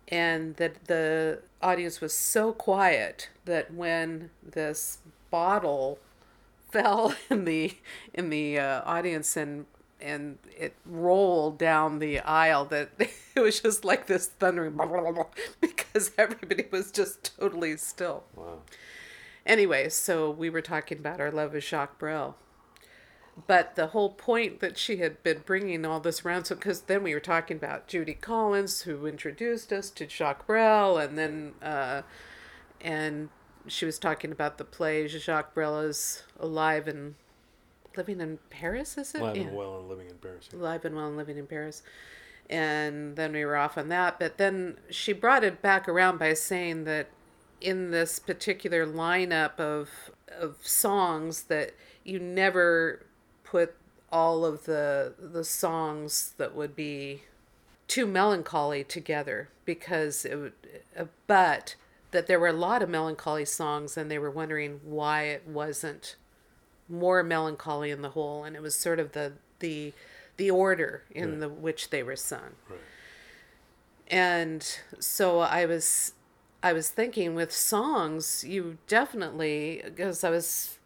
And 0.06 0.56
that 0.56 0.86
the 0.86 1.40
audience 1.60 2.00
was 2.00 2.14
so 2.14 2.52
quiet 2.52 3.28
that 3.44 3.74
when 3.74 4.30
this 4.42 4.98
bottle 5.30 5.98
fell 6.70 7.14
in 7.30 7.44
the 7.44 7.76
in 8.14 8.30
the 8.30 8.58
uh, 8.58 8.82
audience 8.84 9.36
and 9.36 9.66
and 10.00 10.38
it 10.56 10.74
rolled 10.86 11.58
down 11.58 11.98
the 11.98 12.20
aisle 12.20 12.64
that 12.66 12.90
it 12.98 13.40
was 13.40 13.60
just 13.60 13.84
like 13.84 14.06
this 14.06 14.26
thundering 14.26 14.78
because 15.60 16.12
everybody 16.16 16.64
was 16.70 16.92
just 16.92 17.36
totally 17.38 17.76
still. 17.76 18.24
wow. 18.34 18.58
Anyway, 19.44 19.88
so 19.88 20.30
we 20.30 20.50
were 20.50 20.60
talking 20.60 20.98
about 20.98 21.20
our 21.20 21.30
love 21.30 21.54
of 21.54 21.64
Jacques 21.64 21.98
Brel. 21.98 22.36
But 23.46 23.76
the 23.76 23.88
whole 23.88 24.10
point 24.10 24.60
that 24.60 24.76
she 24.76 24.98
had 24.98 25.22
been 25.22 25.42
bringing 25.46 25.86
all 25.86 26.00
this 26.00 26.24
around, 26.24 26.44
so 26.44 26.54
because 26.54 26.82
then 26.82 27.02
we 27.02 27.14
were 27.14 27.20
talking 27.20 27.56
about 27.56 27.86
Judy 27.86 28.14
Collins, 28.14 28.82
who 28.82 29.06
introduced 29.06 29.72
us 29.72 29.90
to 29.90 30.08
Jacques 30.08 30.46
Brel, 30.46 30.98
and 30.98 31.16
then, 31.16 31.54
uh, 31.62 32.02
and 32.80 33.28
she 33.66 33.84
was 33.84 33.98
talking 33.98 34.32
about 34.32 34.58
the 34.58 34.64
play 34.64 35.06
Jacques 35.08 35.54
Brel 35.54 35.80
is 35.80 36.22
alive 36.38 36.88
and 36.88 37.14
living 37.96 38.20
in 38.20 38.38
Paris, 38.50 38.96
is 38.96 39.14
it? 39.14 39.20
Alive 39.20 39.36
Yeah 39.36 39.42
and 39.44 39.56
well 39.56 39.78
and 39.78 39.88
living 39.88 40.08
in 40.08 40.16
Paris. 40.16 40.48
yeah. 40.52 40.58
alive 40.60 40.84
and 40.84 40.94
well 40.94 41.08
and 41.08 41.16
living 41.16 41.36
in 41.36 41.46
Paris. 41.46 41.82
And 42.48 43.16
then 43.16 43.32
we 43.32 43.44
were 43.44 43.56
off 43.56 43.76
on 43.76 43.88
that. 43.88 44.18
But 44.18 44.38
then 44.38 44.78
she 44.88 45.12
brought 45.12 45.44
it 45.44 45.60
back 45.60 45.88
around 45.88 46.18
by 46.18 46.32
saying 46.34 46.84
that 46.84 47.08
in 47.60 47.90
this 47.90 48.18
particular 48.18 48.86
lineup 48.86 49.58
of 49.58 50.10
of 50.38 50.56
songs 50.62 51.44
that 51.44 51.72
you 52.04 52.18
never 52.18 53.04
put 53.44 53.74
all 54.12 54.44
of 54.44 54.64
the 54.64 55.14
the 55.18 55.44
songs 55.44 56.34
that 56.38 56.54
would 56.54 56.76
be 56.76 57.22
too 57.88 58.06
melancholy 58.06 58.84
together 58.84 59.48
because 59.64 60.24
it 60.24 60.36
would 60.36 60.52
uh, 60.96 61.04
but 61.26 61.74
that 62.10 62.26
there 62.26 62.40
were 62.40 62.48
a 62.48 62.52
lot 62.52 62.82
of 62.82 62.88
melancholy 62.88 63.44
songs 63.44 63.96
and 63.96 64.10
they 64.10 64.18
were 64.18 64.30
wondering 64.30 64.80
why 64.84 65.24
it 65.24 65.46
wasn't 65.46 66.16
more 66.88 67.22
melancholy 67.22 67.90
in 67.90 68.00
the 68.02 68.10
whole 68.10 68.44
and 68.44 68.56
it 68.56 68.62
was 68.62 68.74
sort 68.74 68.98
of 68.98 69.12
the 69.12 69.32
the 69.60 69.92
the 70.38 70.50
order 70.50 71.02
in 71.10 71.32
Right. 71.32 71.40
the 71.40 71.48
which 71.48 71.90
they 71.90 72.02
were 72.02 72.16
sung 72.16 72.52
Right. 72.70 72.78
and 74.08 74.78
so 74.98 75.40
i 75.40 75.66
was 75.66 76.12
i 76.62 76.72
was 76.72 76.88
thinking 76.88 77.34
with 77.34 77.52
songs 77.52 78.44
you 78.46 78.78
definitely 78.86 79.82
because 79.84 80.24
i 80.24 80.30
was 80.30 80.78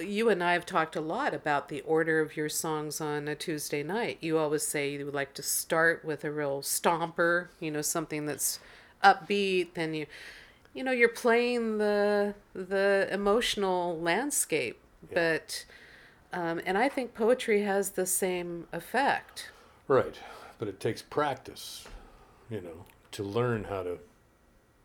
you 0.00 0.28
and 0.28 0.42
i 0.42 0.52
have 0.52 0.66
talked 0.66 0.96
a 0.96 1.00
lot 1.00 1.34
about 1.34 1.68
the 1.68 1.80
order 1.82 2.20
of 2.20 2.36
your 2.36 2.48
songs 2.48 3.00
on 3.00 3.28
a 3.28 3.34
tuesday 3.34 3.82
night 3.82 4.18
you 4.20 4.38
always 4.38 4.62
say 4.66 4.90
you 4.90 5.04
would 5.04 5.14
like 5.14 5.34
to 5.34 5.42
start 5.42 6.04
with 6.04 6.24
a 6.24 6.30
real 6.30 6.60
stomper 6.60 7.48
you 7.60 7.70
know 7.70 7.82
something 7.82 8.26
that's 8.26 8.58
upbeat 9.04 9.74
then 9.74 9.94
you 9.94 10.06
you 10.74 10.84
know 10.84 10.92
you're 10.92 11.08
playing 11.08 11.78
the 11.78 12.34
the 12.54 13.08
emotional 13.10 13.98
landscape 14.00 14.78
but 15.12 15.64
um, 16.32 16.60
and 16.64 16.78
i 16.78 16.88
think 16.88 17.14
poetry 17.14 17.62
has 17.62 17.90
the 17.90 18.06
same 18.06 18.66
effect 18.72 19.50
Right. 19.90 20.14
But 20.60 20.68
it 20.68 20.78
takes 20.78 21.02
practice, 21.02 21.84
you 22.48 22.60
know, 22.60 22.84
to 23.10 23.24
learn 23.24 23.64
how 23.64 23.82
to 23.82 23.98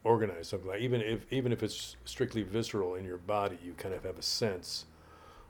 organize 0.03 0.47
something 0.47 0.67
like 0.67 0.81
even 0.81 0.99
if 0.99 1.31
even 1.31 1.51
if 1.51 1.61
it's 1.61 1.95
strictly 2.05 2.41
visceral 2.41 2.95
in 2.95 3.05
your 3.05 3.19
body, 3.19 3.59
you 3.63 3.73
kind 3.73 3.93
of 3.93 4.03
have 4.03 4.17
a 4.17 4.23
sense 4.23 4.85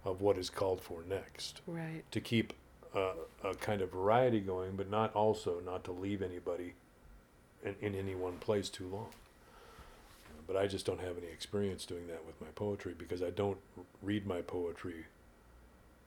of 0.03 0.19
what 0.19 0.37
is 0.37 0.49
called 0.49 0.81
for 0.81 1.03
next 1.07 1.61
right 1.67 2.03
to 2.11 2.19
keep 2.19 2.51
uh, 2.93 3.13
a 3.45 3.55
kind 3.55 3.81
of 3.81 3.93
variety 3.93 4.41
going, 4.41 4.75
but 4.75 4.89
not 4.89 5.15
also 5.15 5.61
not 5.65 5.85
to 5.85 5.93
leave 5.93 6.21
anybody 6.21 6.73
in, 7.63 7.75
in 7.79 7.95
any 7.95 8.13
one 8.13 8.33
place 8.39 8.67
too 8.67 8.87
long. 8.87 9.07
But 10.47 10.57
I 10.57 10.67
just 10.67 10.85
don't 10.85 11.01
have 11.01 11.17
any 11.17 11.27
experience 11.27 11.85
doing 11.85 12.07
that 12.07 12.25
with 12.25 12.39
my 12.39 12.47
poetry 12.55 12.93
because 12.97 13.23
I 13.23 13.31
don't 13.31 13.57
read 14.01 14.27
my 14.27 14.41
poetry 14.41 15.05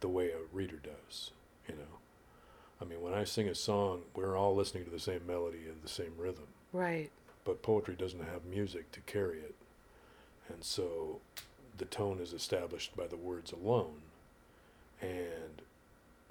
the 0.01 0.09
way 0.09 0.31
a 0.31 0.39
reader 0.53 0.77
does, 0.77 1.33
you 1.69 1.75
know. 1.75 1.99
I 2.81 2.85
mean, 2.85 3.03
when 3.03 3.15
I 3.15 3.25
sing 3.25 3.49
a 3.49 3.55
song, 3.55 4.03
we're 4.15 4.37
all 4.37 4.55
listening 4.55 4.85
to 4.85 4.91
the 4.91 5.01
same 5.01 5.27
melody 5.27 5.65
and 5.69 5.83
the 5.83 5.89
same 5.89 6.13
rhythm, 6.17 6.47
right 6.73 7.11
but 7.49 7.63
poetry 7.63 7.95
doesn't 7.95 8.25
have 8.31 8.45
music 8.45 8.93
to 8.93 9.01
carry 9.01 9.39
it. 9.39 9.55
And 10.51 10.63
so 10.63 11.21
the 11.79 11.87
tone 11.87 12.19
is 12.21 12.35
established 12.35 12.95
by 12.95 13.07
the 13.07 13.17
words 13.17 13.53
alone. 13.53 14.03
And 15.01 15.63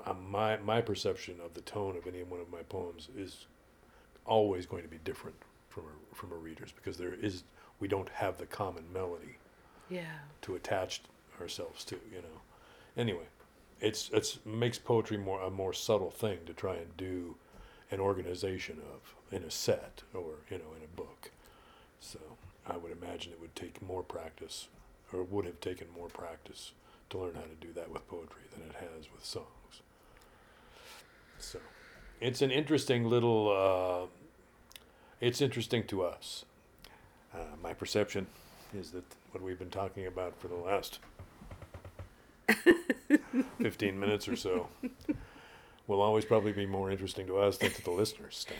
uh, 0.05 0.13
my 0.13 0.57
my 0.57 0.79
perception 0.79 1.37
of 1.43 1.55
the 1.55 1.61
tone 1.61 1.97
of 1.97 2.05
any 2.05 2.21
one 2.21 2.39
of 2.39 2.51
my 2.51 2.61
poems 2.69 3.09
is 3.17 3.47
always 4.27 4.67
going 4.67 4.83
to 4.83 4.89
be 4.89 4.99
different 5.03 5.37
from 5.69 5.85
a, 5.85 6.15
from 6.15 6.31
a 6.31 6.35
reader's 6.35 6.71
because 6.71 6.97
there 6.97 7.15
is 7.19 7.41
we 7.79 7.87
don't 7.87 8.09
have 8.09 8.37
the 8.37 8.45
common 8.45 8.91
melody 8.91 9.37
Yeah. 9.89 10.19
to 10.41 10.55
attach 10.55 11.01
ourselves 11.39 11.83
to. 11.85 11.95
You 12.11 12.21
know. 12.21 12.41
Anyway, 12.95 13.27
it's 13.79 14.09
it's 14.11 14.39
makes 14.45 14.79
poetry 14.79 15.17
more 15.17 15.41
a 15.41 15.49
more 15.49 15.73
subtle 15.73 16.11
thing 16.11 16.39
to 16.45 16.53
try 16.53 16.75
and 16.75 16.95
do 16.97 17.35
an 17.91 17.99
organization 17.99 18.81
of 18.93 19.15
in 19.31 19.43
a 19.43 19.51
set 19.51 20.03
or 20.13 20.35
you 20.49 20.57
know 20.57 20.73
in 20.77 20.83
a 20.83 20.95
book. 20.95 21.31
So 21.99 22.19
I 22.65 22.77
would 22.77 22.91
imagine 22.91 23.31
it 23.33 23.39
would 23.41 23.55
take 23.55 23.81
more 23.81 24.03
practice, 24.03 24.67
or 25.13 25.23
would 25.23 25.45
have 25.45 25.59
taken 25.61 25.87
more 25.95 26.07
practice 26.09 26.73
to 27.09 27.17
learn 27.19 27.35
how 27.35 27.41
to 27.41 27.55
do 27.67 27.71
that 27.73 27.89
with 27.89 28.07
poetry 28.07 28.41
than 28.51 28.61
it 28.69 28.75
has 28.75 29.11
with 29.11 29.23
songs. 29.23 29.81
So 31.39 31.59
it's 32.19 32.41
an 32.41 32.51
interesting 32.51 33.05
little. 33.05 33.49
Uh, 33.49 34.07
it's 35.21 35.41
interesting 35.41 35.85
to 35.87 36.03
us. 36.03 36.45
Uh, 37.33 37.37
my 37.61 37.73
perception 37.73 38.25
is 38.77 38.91
that 38.91 39.03
what 39.31 39.43
we've 39.43 39.59
been 39.59 39.69
talking 39.69 40.07
about 40.07 40.39
for 40.39 40.47
the 40.47 40.55
last 40.55 40.99
15 43.61 43.99
minutes 43.99 44.27
or 44.27 44.35
so 44.35 44.67
will 45.87 46.01
always 46.01 46.25
probably 46.25 46.51
be 46.51 46.65
more 46.65 46.91
interesting 46.91 47.27
to 47.27 47.37
us 47.37 47.57
than 47.57 47.71
to 47.71 47.83
the 47.83 47.91
listeners. 47.91 48.37
Stan. 48.37 48.57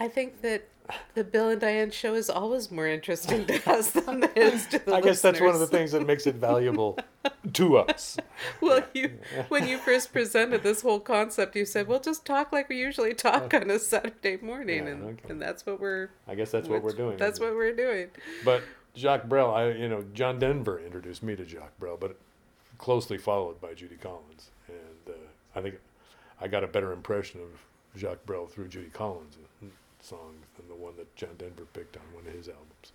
I 0.00 0.08
think 0.08 0.40
that 0.40 0.66
the 1.14 1.22
Bill 1.22 1.50
and 1.50 1.60
Diane 1.60 1.90
show 1.90 2.14
is 2.14 2.30
always 2.30 2.70
more 2.70 2.86
interesting 2.86 3.46
to 3.46 3.70
us 3.70 3.90
than 3.90 4.24
it 4.24 4.36
is 4.36 4.66
to 4.68 4.78
the 4.78 4.94
I 4.94 5.00
guess 5.00 5.20
that's 5.20 5.40
one 5.40 5.54
of 5.54 5.60
the 5.60 5.66
things 5.66 5.92
that 5.92 6.06
makes 6.06 6.26
it 6.26 6.36
valuable 6.36 6.98
to 7.52 7.76
us. 7.76 8.16
Well, 8.60 8.82
you 8.94 9.18
when 9.48 9.68
you 9.68 9.78
first 9.78 10.12
presented 10.12 10.62
this 10.62 10.82
whole 10.82 11.00
concept, 11.00 11.54
you 11.54 11.64
said, 11.64 11.86
"Well, 11.86 12.00
just 12.00 12.24
talk 12.24 12.50
like 12.50 12.68
we 12.68 12.78
usually 12.78 13.14
talk 13.14 13.52
on 13.54 13.70
a 13.70 13.78
Saturday 13.78 14.38
morning," 14.42 14.84
Yeah, 14.86 14.90
and 14.92 15.04
okay. 15.04 15.28
and 15.28 15.40
that's 15.40 15.66
what 15.66 15.80
we're 15.80 16.08
I 16.26 16.34
guess 16.34 16.50
that's 16.50 16.68
what 16.68 16.82
we're 16.82 16.92
doing. 16.92 17.18
That's 17.18 17.38
what 17.38 17.54
we're 17.54 17.76
doing. 17.76 18.08
But 18.44 18.62
Jacques 18.96 19.28
Brel, 19.28 19.52
I 19.54 19.70
you 19.70 19.88
know 19.88 20.04
John 20.14 20.38
Denver 20.38 20.80
introduced 20.80 21.22
me 21.22 21.36
to 21.36 21.44
Jacques 21.44 21.78
Brel, 21.78 21.98
but 21.98 22.16
closely 22.78 23.18
followed 23.18 23.60
by 23.60 23.74
Judy 23.74 23.96
Collins, 23.96 24.50
and 24.66 25.14
uh, 25.14 25.18
I 25.54 25.60
think 25.60 25.76
I 26.40 26.48
got 26.48 26.64
a 26.64 26.68
better 26.68 26.90
impression 26.92 27.40
of 27.42 28.00
Jacques 28.00 28.24
Brel 28.24 28.46
through 28.46 28.68
Judy 28.68 28.90
Collins' 28.90 29.36
song 30.02 30.34
than 30.56 30.68
the 30.68 30.74
one 30.74 30.96
that 30.96 31.14
John 31.16 31.36
Denver 31.38 31.64
picked 31.72 31.96
on 31.96 32.02
one 32.14 32.26
of 32.26 32.32
his 32.32 32.48
albums, 32.48 32.92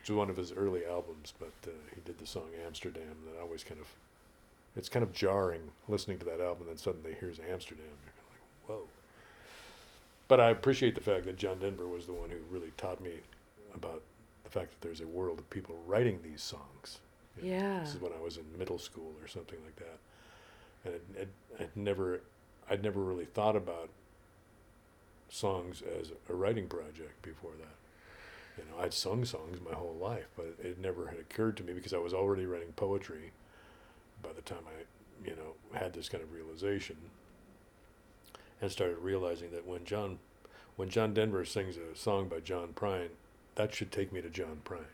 which 0.00 0.08
was 0.08 0.16
one 0.16 0.30
of 0.30 0.36
his 0.36 0.52
early 0.52 0.84
albums. 0.86 1.32
But 1.38 1.52
uh, 1.66 1.70
he 1.94 2.00
did 2.04 2.18
the 2.18 2.26
song 2.26 2.48
Amsterdam 2.66 3.16
that 3.26 3.40
always 3.40 3.64
kind 3.64 3.80
of 3.80 3.86
it's 4.76 4.88
kind 4.90 5.02
of 5.02 5.12
jarring 5.12 5.62
listening 5.88 6.18
to 6.18 6.24
that 6.26 6.40
album, 6.40 6.62
and 6.62 6.70
then 6.70 6.76
suddenly 6.76 7.16
here's 7.18 7.38
Amsterdam. 7.50 7.86
You're 8.04 8.12
kind 8.12 8.26
of 8.26 8.30
like, 8.30 8.68
whoa. 8.68 8.88
But 10.28 10.40
I 10.40 10.50
appreciate 10.50 10.94
the 10.94 11.00
fact 11.00 11.24
that 11.26 11.36
John 11.38 11.58
Denver 11.60 11.86
was 11.86 12.06
the 12.06 12.12
one 12.12 12.28
who 12.30 12.36
really 12.50 12.72
taught 12.76 13.00
me 13.00 13.12
about 13.74 14.02
the 14.44 14.50
fact 14.50 14.70
that 14.72 14.80
there's 14.86 15.00
a 15.00 15.06
world 15.06 15.38
of 15.38 15.48
people 15.50 15.76
writing 15.86 16.18
these 16.22 16.42
songs. 16.42 16.98
You 17.36 17.48
know, 17.50 17.56
Yeah. 17.56 17.80
This 17.80 17.94
is 17.94 18.00
when 18.00 18.12
I 18.12 18.22
was 18.22 18.36
in 18.36 18.44
middle 18.58 18.78
school 18.78 19.12
or 19.22 19.28
something 19.28 19.58
like 19.64 19.76
that, 19.76 19.98
and 20.84 20.94
it, 20.94 21.02
it, 21.22 21.28
I'd 21.60 21.76
never, 21.76 22.20
I'd 22.68 22.82
never 22.82 23.00
really 23.00 23.24
thought 23.26 23.56
about 23.56 23.88
songs 25.28 25.82
as 26.00 26.12
a 26.28 26.34
writing 26.34 26.66
project 26.68 27.22
before 27.22 27.52
that. 27.58 27.76
You 28.58 28.64
know, 28.70 28.82
I'd 28.82 28.94
sung 28.94 29.24
songs 29.24 29.58
my 29.60 29.74
whole 29.76 29.96
life, 30.00 30.28
but 30.36 30.54
it 30.62 30.78
never 30.78 31.08
had 31.08 31.18
occurred 31.18 31.56
to 31.58 31.62
me 31.62 31.72
because 31.72 31.92
I 31.92 31.98
was 31.98 32.14
already 32.14 32.46
writing 32.46 32.72
poetry 32.74 33.32
by 34.22 34.32
the 34.32 34.42
time 34.42 34.64
I, 34.66 35.28
you 35.28 35.36
know, 35.36 35.78
had 35.78 35.92
this 35.92 36.08
kind 36.08 36.22
of 36.22 36.32
realization 36.32 36.96
and 38.60 38.70
started 38.70 38.98
realizing 38.98 39.50
that 39.50 39.66
when 39.66 39.84
John, 39.84 40.18
when 40.76 40.88
John 40.88 41.12
Denver 41.12 41.44
sings 41.44 41.76
a 41.76 41.94
song 41.94 42.28
by 42.28 42.40
John 42.40 42.68
Prine, 42.74 43.10
that 43.56 43.74
should 43.74 43.92
take 43.92 44.12
me 44.12 44.22
to 44.22 44.30
John 44.30 44.60
Prine. 44.64 44.92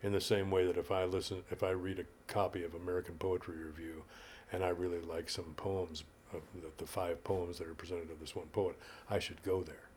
In 0.00 0.12
the 0.12 0.20
same 0.20 0.50
way 0.50 0.64
that 0.64 0.76
if 0.76 0.92
I 0.92 1.04
listen, 1.04 1.42
if 1.50 1.64
I 1.64 1.70
read 1.70 1.98
a 1.98 2.32
copy 2.32 2.62
of 2.62 2.74
American 2.74 3.16
Poetry 3.16 3.56
Review, 3.56 4.04
and 4.52 4.64
I 4.64 4.68
really 4.68 5.00
like 5.00 5.28
some 5.28 5.54
poems 5.56 6.04
of 6.32 6.42
the, 6.54 6.68
the 6.78 6.86
five 6.86 7.22
poems 7.24 7.58
that 7.58 7.68
are 7.68 7.74
presented 7.74 8.10
of 8.10 8.20
this 8.20 8.36
one 8.36 8.46
poet, 8.46 8.76
I 9.10 9.18
should 9.18 9.42
go 9.42 9.62
there. 9.62 9.88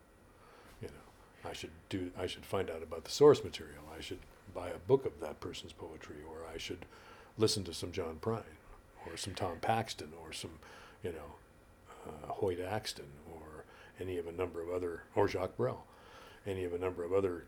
You 0.80 0.88
know, 0.88 1.48
I 1.50 1.52
should 1.52 1.70
do, 1.88 2.10
I 2.18 2.26
should 2.26 2.46
find 2.46 2.70
out 2.70 2.82
about 2.82 3.04
the 3.04 3.10
source 3.10 3.42
material. 3.44 3.82
I 3.96 4.00
should 4.00 4.20
buy 4.54 4.68
a 4.68 4.78
book 4.78 5.06
of 5.06 5.20
that 5.20 5.40
person's 5.40 5.72
poetry, 5.72 6.16
or 6.28 6.46
I 6.52 6.58
should 6.58 6.84
listen 7.38 7.64
to 7.64 7.74
some 7.74 7.92
John 7.92 8.18
Prine, 8.20 8.58
or 9.06 9.16
some 9.16 9.34
Tom 9.34 9.58
Paxton, 9.60 10.12
or 10.22 10.32
some, 10.32 10.58
you 11.02 11.12
know, 11.12 11.36
uh, 12.06 12.32
Hoyt 12.32 12.60
Axton, 12.60 13.06
or 13.32 13.64
any 14.00 14.18
of 14.18 14.26
a 14.26 14.32
number 14.32 14.60
of 14.60 14.68
other, 14.70 15.04
or 15.14 15.28
Jacques 15.28 15.56
Brel, 15.56 15.84
any 16.46 16.64
of 16.64 16.74
a 16.74 16.78
number 16.78 17.04
of 17.04 17.12
other 17.12 17.44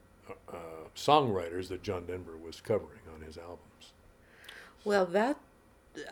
uh, 0.48 0.88
songwriters 0.96 1.68
that 1.68 1.82
John 1.82 2.06
Denver 2.06 2.36
was 2.36 2.60
covering 2.60 3.00
on 3.14 3.22
his 3.22 3.36
albums. 3.36 3.92
Well, 4.84 5.06
that 5.06 5.38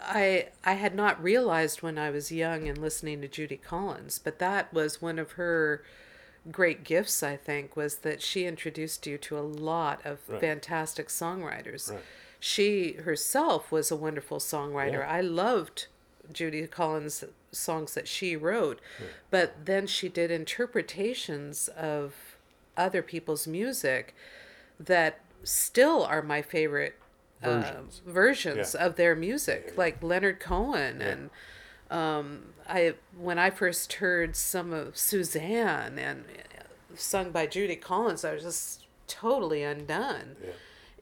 I 0.00 0.48
I 0.64 0.74
had 0.74 0.94
not 0.94 1.22
realized 1.22 1.82
when 1.82 1.98
I 1.98 2.10
was 2.10 2.30
young 2.32 2.68
and 2.68 2.78
listening 2.78 3.20
to 3.22 3.28
Judy 3.28 3.56
Collins, 3.56 4.18
but 4.22 4.38
that 4.38 4.72
was 4.72 5.02
one 5.02 5.18
of 5.18 5.32
her 5.32 5.82
great 6.50 6.84
gifts. 6.84 7.22
I 7.22 7.36
think 7.36 7.76
was 7.76 7.96
that 7.98 8.22
she 8.22 8.46
introduced 8.46 9.06
you 9.06 9.18
to 9.18 9.38
a 9.38 9.40
lot 9.42 10.00
of 10.04 10.20
Right. 10.28 10.40
fantastic 10.40 11.08
songwriters. 11.08 11.90
Right. 11.90 12.02
She 12.40 12.92
herself 12.94 13.70
was 13.70 13.90
a 13.90 13.96
wonderful 13.96 14.38
songwriter. 14.38 15.00
Yeah. 15.00 15.10
I 15.10 15.20
loved 15.20 15.86
Judy 16.32 16.66
Collins' 16.66 17.24
songs 17.52 17.94
that 17.94 18.08
she 18.08 18.36
wrote, 18.36 18.80
but 19.30 19.64
then 19.66 19.86
she 19.86 20.08
did 20.08 20.30
interpretations 20.30 21.68
of 21.68 22.14
other 22.76 23.02
people's 23.02 23.46
music 23.46 24.14
that 24.80 25.20
still 25.44 26.02
are 26.04 26.22
my 26.22 26.40
favorite 26.42 26.94
uh, 27.42 27.60
Versions. 27.60 28.02
versions 28.06 28.74
Yeah. 28.78 28.86
of 28.86 28.96
their 28.96 29.14
music, 29.16 29.74
like 29.76 30.02
Leonard 30.02 30.40
Cohen 30.40 30.98
Yeah. 31.00 31.06
and 31.08 31.30
um, 31.90 32.54
I 32.68 32.94
when 33.18 33.38
I 33.38 33.50
first 33.50 33.94
heard 33.94 34.34
some 34.36 34.72
of 34.72 34.96
Suzanne 34.96 35.98
and 35.98 36.24
uh, 36.24 36.62
sung 36.96 37.30
by 37.30 37.46
Judy 37.46 37.76
Collins, 37.76 38.24
I 38.24 38.34
was 38.34 38.42
just 38.44 38.86
totally 39.06 39.62
undone 39.62 40.36
Yeah. 40.42 40.50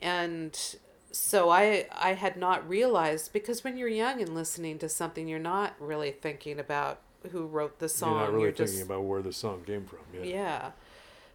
and 0.03 0.77
so 1.13 1.51
I 1.51 1.87
I 1.93 2.15
had 2.15 2.37
not 2.37 2.69
realized 2.69 3.33
because 3.33 3.63
when 3.65 3.77
you're 3.77 3.89
young 3.89 4.21
and 4.21 4.35
listening 4.35 4.79
to 4.79 4.89
something, 4.89 5.29
you're 5.29 5.39
not 5.39 5.75
really 5.81 6.13
thinking 6.13 6.59
about 6.59 7.01
who 7.33 7.47
wrote 7.47 7.79
the 7.81 7.89
song. 7.89 8.13
You're 8.13 8.21
not 8.21 8.33
really 8.33 8.53
just 8.53 8.73
thinking 8.75 8.87
about 8.87 9.03
where 9.05 9.21
the 9.23 9.33
song 9.33 9.63
came 9.67 9.85
from. 9.85 9.99
Yeah. 10.15 10.23
yeah. 10.23 10.71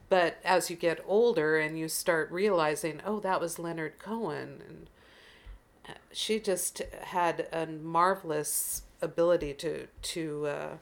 But 0.09 0.37
as 0.43 0.69
you 0.69 0.75
get 0.75 0.99
older 1.07 1.57
and 1.57 1.77
you 1.79 1.87
start 1.87 2.31
realizing, 2.31 3.01
oh, 3.05 3.19
that 3.21 3.39
was 3.41 3.57
Leonard 3.59 3.97
Cohen, 3.99 4.61
and 4.67 4.89
she 6.11 6.39
just 6.39 6.81
had 7.03 7.47
a 7.51 7.65
marvelous 7.65 8.83
ability 9.01 9.53
to 9.55 9.87
to 10.01 10.47
uh, 10.47 10.77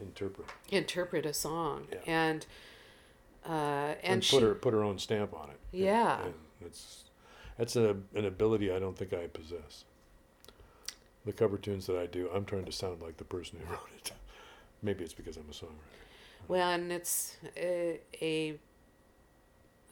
Interpret 0.00 0.48
interpret 0.70 1.24
a 1.26 1.32
song, 1.32 1.86
Yeah. 1.92 1.98
and 2.06 2.46
uh, 3.46 3.50
and, 3.52 3.96
and, 4.02 4.24
she 4.24 4.36
put 4.36 4.42
her 4.42 4.54
put 4.54 4.74
her 4.74 4.82
own 4.82 4.98
stamp 4.98 5.32
on 5.34 5.50
it. 5.50 5.58
And- 5.72 5.82
Yeah. 5.82 6.24
and 6.24 6.34
it's 6.64 7.04
that's 7.58 7.76
a 7.76 7.96
an 8.14 8.24
ability 8.24 8.72
I 8.72 8.78
don't 8.78 8.96
think 8.98 9.12
I 9.12 9.26
possess. 9.28 9.84
The 11.24 11.32
cover 11.32 11.56
tunes 11.56 11.86
that 11.86 11.96
I 11.96 12.06
do, 12.06 12.28
I'm 12.34 12.44
trying 12.44 12.64
to 12.66 12.72
sound 12.72 13.00
like 13.00 13.16
the 13.18 13.24
person 13.24 13.58
who 13.64 13.66
wrote 13.72 13.88
it. 13.96 14.12
Maybe 14.82 15.04
it's 15.04 15.14
because 15.14 15.36
I'm 15.36 15.46
a 15.48 15.52
songwriter. 15.52 15.78
Well, 16.48 16.68
and 16.70 16.92
it's 16.92 17.36
a, 17.56 18.00
a, 18.20 18.58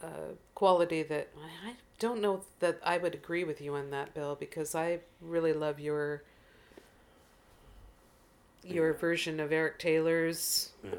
a 0.03 0.09
quality 0.55 1.03
that 1.05 1.29
I 1.43 1.73
don't 2.03 2.21
know 2.21 2.43
that 2.59 2.81
I 2.85 2.99
would 2.99 3.15
agree 3.15 3.45
with 3.45 3.61
you 3.61 3.75
on 3.77 3.91
that, 3.91 4.13
Bill, 4.13 4.35
because 4.35 4.75
I 4.75 5.01
really 5.21 5.53
love 5.53 5.79
your 5.79 6.25
your 8.65 8.93
Yeah. 8.93 8.97
version 8.99 9.41
of 9.41 9.53
Eric 9.53 9.79
Taylor's 9.79 10.71
Yeah. 10.85 10.95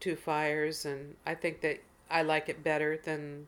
Two 0.00 0.16
Fires, 0.16 0.84
and 0.84 1.16
I 1.26 1.34
think 1.34 1.60
that 1.62 1.80
I 2.10 2.22
like 2.22 2.48
it 2.48 2.62
better 2.64 2.96
than 2.96 3.46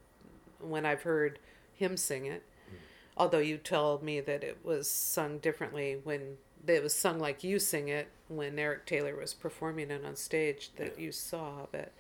when 0.61 0.85
I've 0.87 1.03
heard 1.03 1.39
him 1.75 1.97
sing 1.97 2.27
it. 2.27 2.43
Hmm. 2.69 2.77
Although 3.17 3.39
you 3.39 3.59
told 3.59 4.03
me 4.03 4.21
that 4.21 4.45
it 4.45 4.65
was 4.65 4.89
sung 4.91 5.39
differently 5.39 5.97
when 6.03 6.39
that 6.65 6.77
it 6.77 6.83
was 6.83 6.95
sung 6.95 7.19
like 7.19 7.43
you 7.43 7.59
sing 7.59 7.89
it 7.89 8.09
when 8.29 8.59
Eric 8.59 8.87
Taylor 8.87 9.17
was 9.17 9.33
performing 9.35 9.91
it 9.91 10.05
on 10.05 10.15
stage 10.15 10.73
that 10.77 10.97
Yeah. 10.99 11.05
you 11.07 11.13
saw, 11.13 11.67
but 11.73 11.93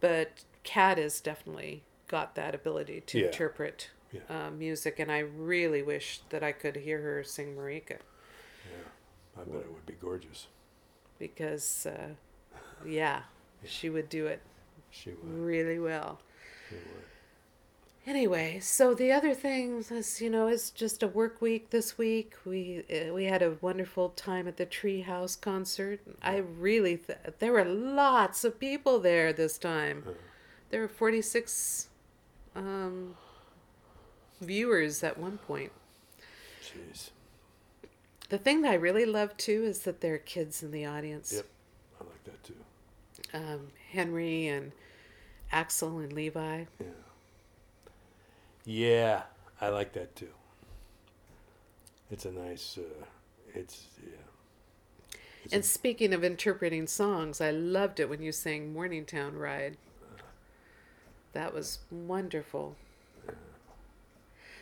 but 0.00 0.44
Kat 0.64 0.98
is 0.98 1.20
definitely 1.20 1.82
got 2.08 2.34
that 2.34 2.54
ability 2.54 3.02
to 3.06 3.18
Yeah. 3.18 3.26
interpret 3.26 3.90
Yeah. 4.12 4.20
uh, 4.28 4.50
music, 4.50 4.98
and 4.98 5.10
I 5.10 5.18
really 5.20 5.82
wish 5.82 6.20
that 6.30 6.42
I 6.42 6.52
could 6.52 6.76
hear 6.76 7.00
her 7.02 7.22
sing 7.24 7.54
Marieke 7.56 7.90
Yeah. 8.70 9.40
I 9.40 9.44
bet 9.44 9.60
it 9.62 9.72
would 9.72 9.86
be 9.86 9.94
gorgeous. 9.94 10.46
because 11.18 11.86
uh, 11.86 12.10
yeah, 12.84 13.22
she 13.64 13.90
would 13.90 14.08
do 14.08 14.26
it 14.26 14.40
She 14.90 15.10
would. 15.10 15.18
really 15.24 15.78
well. 15.78 16.20
She 16.68 16.76
would. 16.76 16.82
Anyway, 18.06 18.60
so 18.60 18.94
the 18.94 19.10
other 19.10 19.34
thing 19.34 19.78
is, 19.90 20.20
you 20.20 20.30
know, 20.30 20.46
it's 20.46 20.70
just 20.70 21.02
a 21.02 21.08
work 21.08 21.40
week 21.42 21.70
this 21.70 21.98
week. 21.98 22.34
We 22.44 22.84
uh, 22.88 23.12
we 23.12 23.24
had 23.24 23.42
a 23.42 23.56
wonderful 23.60 24.10
time 24.10 24.46
at 24.46 24.58
the 24.58 24.66
Treehouse 24.66 25.34
concert. 25.40 25.98
I 26.22 26.36
really 26.36 26.98
th- 26.98 27.18
there 27.40 27.52
were 27.52 27.64
lots 27.64 28.44
of 28.44 28.60
people 28.60 29.00
there 29.00 29.32
this 29.32 29.58
time. 29.58 30.04
There 30.70 30.82
were 30.82 30.88
forty 30.88 31.20
six 31.20 31.88
um, 32.56 33.14
viewers 34.40 35.02
at 35.04 35.18
one 35.18 35.38
point. 35.38 35.72
Jeez. 36.62 37.10
The 38.28 38.38
thing 38.38 38.62
that 38.62 38.72
I 38.72 38.74
really 38.74 39.06
love 39.06 39.36
too 39.36 39.64
is 39.64 39.80
that 39.80 40.00
there 40.00 40.14
are 40.14 40.18
kids 40.18 40.62
in 40.62 40.72
the 40.72 40.84
audience. 40.84 41.32
Yep. 41.34 41.46
I 42.00 42.04
like 42.04 42.24
that 42.24 42.42
too. 42.44 42.54
Um, 43.32 43.68
Henry 43.92 44.48
and 44.48 44.72
Axel 45.52 45.98
and 45.98 46.12
Levi. 46.12 46.64
Yeah. 46.80 46.86
Yeah, 48.64 49.22
I 49.60 49.68
like 49.68 49.92
that 49.92 50.16
too. 50.16 50.28
It's 52.10 52.24
a 52.24 52.32
nice. 52.32 52.78
Uh, 52.78 53.04
it's 53.54 53.84
yeah. 54.02 55.12
It's 55.44 55.52
And 55.52 55.62
a- 55.62 55.66
speaking 55.66 56.12
of 56.12 56.24
interpreting 56.24 56.88
songs, 56.88 57.40
I 57.40 57.52
loved 57.52 58.00
it 58.00 58.08
when 58.08 58.22
you 58.22 58.32
sang 58.32 58.74
Morningtown 58.74 59.38
Ride. 59.38 59.76
That 61.36 61.52
was 61.52 61.80
wonderful. 61.90 62.76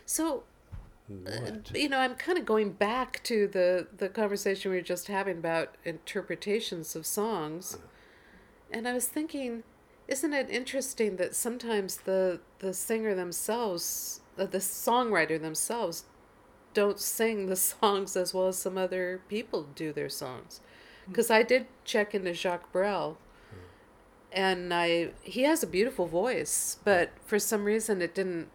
So, 0.05 0.43
uh, 1.25 1.51
you 1.73 1.87
know, 1.87 1.99
I'm 1.99 2.15
kind 2.15 2.37
of 2.37 2.45
going 2.45 2.73
back 2.73 3.23
to 3.23 3.47
the, 3.47 3.87
the 3.97 4.09
conversation 4.09 4.71
we 4.71 4.77
were 4.77 4.83
just 4.83 5.07
having 5.07 5.37
about 5.37 5.75
interpretations 5.85 6.93
of 6.93 7.05
songs. 7.05 7.77
And 8.69 8.89
I 8.89 8.93
was 8.93 9.07
thinking, 9.07 9.63
isn't 10.09 10.33
it 10.33 10.49
interesting 10.49 11.15
that 11.15 11.33
sometimes 11.33 11.95
the, 11.95 12.41
the 12.59 12.73
singer 12.73 13.15
themselves, 13.15 14.19
uh, 14.37 14.45
the 14.45 14.57
songwriter 14.57 15.39
themselves, 15.39 16.03
don't 16.73 16.99
sing 16.99 17.45
the 17.45 17.55
songs 17.55 18.17
as 18.17 18.33
well 18.33 18.49
as 18.49 18.57
some 18.57 18.77
other 18.77 19.21
people 19.29 19.63
do 19.63 19.93
their 19.93 20.09
songs? 20.09 20.59
Because 21.07 21.31
I 21.31 21.41
did 21.41 21.67
check 21.85 22.13
into 22.13 22.33
Jacques 22.33 22.73
Brel, 22.73 23.17
and 24.31 24.73
I 24.73 25.11
he 25.21 25.43
has 25.43 25.63
a 25.63 25.67
beautiful 25.67 26.05
voice, 26.07 26.77
but 26.83 27.11
for 27.25 27.39
some 27.39 27.63
reason 27.65 28.01
it 28.01 28.13
didn't. 28.15 28.49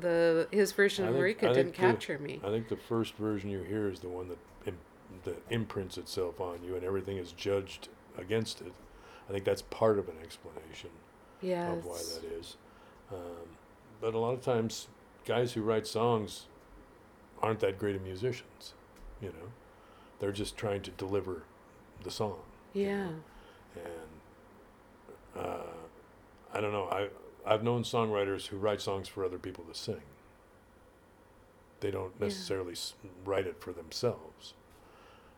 The 0.00 0.46
his 0.50 0.72
version 0.72 1.06
of 1.08 1.14
think- 1.14 1.38
Marieke 1.38 1.44
I 1.48 1.52
didn't 1.54 1.54
think 1.72 1.76
the- 1.76 1.80
capture 1.80 2.18
me. 2.18 2.40
I 2.44 2.48
think 2.50 2.68
the 2.68 2.76
first 2.76 3.14
version 3.14 3.48
you 3.50 3.62
hear 3.62 3.88
is 3.88 4.00
the 4.00 4.08
one 4.08 4.28
that 4.28 4.38
Im- 4.66 4.78
that 5.24 5.40
imprints 5.50 5.96
itself 5.96 6.38
on 6.40 6.62
you, 6.62 6.74
and 6.74 6.84
everything 6.84 7.16
is 7.16 7.32
judged 7.32 7.88
against 8.18 8.60
it. 8.60 8.72
I 9.28 9.32
think 9.32 9.44
that's 9.44 9.62
part 9.62 9.98
of 9.98 10.08
an 10.08 10.16
explanation 10.22 10.90
Yeah, 11.40 11.72
of 11.72 11.84
why 11.84 11.96
that 11.98 12.24
is. 12.38 12.56
Um, 13.10 13.56
but 14.00 14.12
a 14.14 14.18
lot 14.18 14.32
of 14.34 14.42
times, 14.42 14.88
guys 15.24 15.52
who 15.54 15.62
write 15.62 15.86
songs 15.86 16.46
aren't 17.40 17.60
that 17.60 17.78
great 17.78 17.96
of 17.96 18.02
musicians. 18.02 18.74
You 19.22 19.28
know, 19.28 19.52
they're 20.18 20.32
just 20.32 20.56
trying 20.58 20.82
to 20.82 20.90
deliver 20.90 21.44
the 22.02 22.10
song. 22.10 22.40
you 22.74 22.82
yeah, 22.84 23.04
know. 23.06 23.14
And 23.76 24.17
uh, 25.38 25.62
I 26.52 26.60
don't 26.60 26.72
know. 26.72 26.88
I 26.90 27.08
I've 27.46 27.62
known 27.62 27.82
songwriters 27.82 28.46
who 28.46 28.56
write 28.56 28.80
songs 28.80 29.08
for 29.08 29.24
other 29.24 29.38
people 29.38 29.64
to 29.64 29.74
sing. 29.74 30.02
They 31.80 31.90
don't 31.90 32.18
necessarily 32.20 32.72
s 32.72 32.94
write 33.24 33.46
it 33.46 33.60
for 33.60 33.72
themselves. 33.72 34.54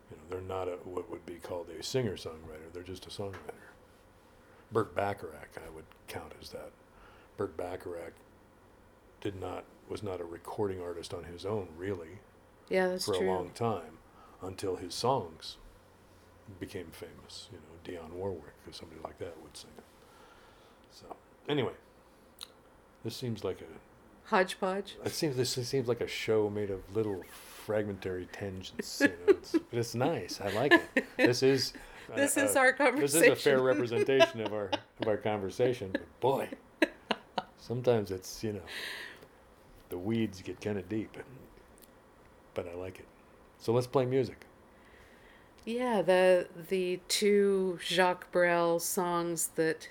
You 0.09 0.17
know, 0.17 0.23
they're 0.29 0.41
not 0.41 0.67
a 0.67 0.77
what 0.83 1.09
would 1.09 1.25
be 1.25 1.35
called 1.35 1.67
a 1.69 1.83
singer 1.83 2.15
songwriter. 2.15 2.71
They're 2.73 2.83
just 2.83 3.05
a 3.05 3.09
songwriter. 3.09 3.69
Burt 4.71 4.95
Bacharach, 4.95 5.57
I 5.57 5.69
would 5.69 5.85
count 6.07 6.33
as 6.41 6.49
that. 6.49 6.71
Burt 7.37 7.55
Bacharach 7.57 8.13
did 9.21 9.39
not 9.39 9.65
was 9.89 10.01
not 10.03 10.21
a 10.21 10.25
recording 10.25 10.81
artist 10.81 11.13
on 11.13 11.25
his 11.25 11.45
own, 11.45 11.67
really 11.77 12.19
yeah, 12.69 12.87
that's 12.87 13.05
for 13.05 13.15
true. 13.15 13.29
a 13.29 13.31
long 13.31 13.49
time 13.51 13.99
until 14.41 14.77
his 14.77 14.93
songs 14.93 15.57
became 16.59 16.87
famous. 16.91 17.49
You 17.51 17.59
know, 17.59 17.99
Dionne 18.01 18.13
Warwick 18.13 18.55
or 18.67 18.73
somebody 18.73 19.01
like 19.03 19.19
that 19.19 19.35
would 19.41 19.55
sing 19.55 19.71
it. 19.77 19.83
So 20.91 21.15
anyway, 21.47 21.73
this 23.03 23.15
seems 23.15 23.43
like 23.43 23.61
a 23.61 24.29
Hodgepodge. 24.29 24.97
it 25.03 25.11
seems 25.11 25.35
this 25.35 25.51
seems 25.67 25.87
like 25.87 26.01
a 26.01 26.07
show 26.07 26.49
made 26.49 26.69
of 26.69 26.79
little 26.95 27.23
fragmentary 27.65 28.27
tangents. 28.31 29.01
You 29.01 29.07
know, 29.07 29.13
it's, 29.27 29.51
but 29.51 29.79
it's 29.79 29.95
nice. 29.95 30.39
I 30.41 30.49
like 30.51 30.73
it. 30.73 31.05
This 31.17 31.43
is 31.43 31.73
uh, 32.11 32.15
This 32.15 32.37
is 32.37 32.55
uh, 32.55 32.59
our 32.59 32.91
this 32.95 33.15
is 33.15 33.23
a 33.23 33.35
fair 33.35 33.61
representation 33.61 34.41
of 34.41 34.53
our 34.53 34.69
of 35.01 35.07
our 35.07 35.17
conversation. 35.17 35.91
But 35.91 36.19
boy, 36.19 36.49
sometimes 37.57 38.11
it's 38.11 38.43
you 38.43 38.53
know 38.53 38.61
the 39.89 39.97
weeds 39.97 40.41
get 40.41 40.59
kind 40.61 40.77
of 40.77 40.87
deep, 40.89 41.15
but 42.53 42.67
I 42.67 42.75
like 42.75 42.99
it. 42.99 43.07
So 43.59 43.71
let's 43.73 43.87
play 43.87 44.05
music. 44.05 44.45
Yeah, 45.65 46.01
the 46.01 46.47
the 46.69 46.99
two 47.07 47.79
Jacques 47.83 48.31
Brel 48.31 48.79
songs 48.79 49.51
that 49.55 49.89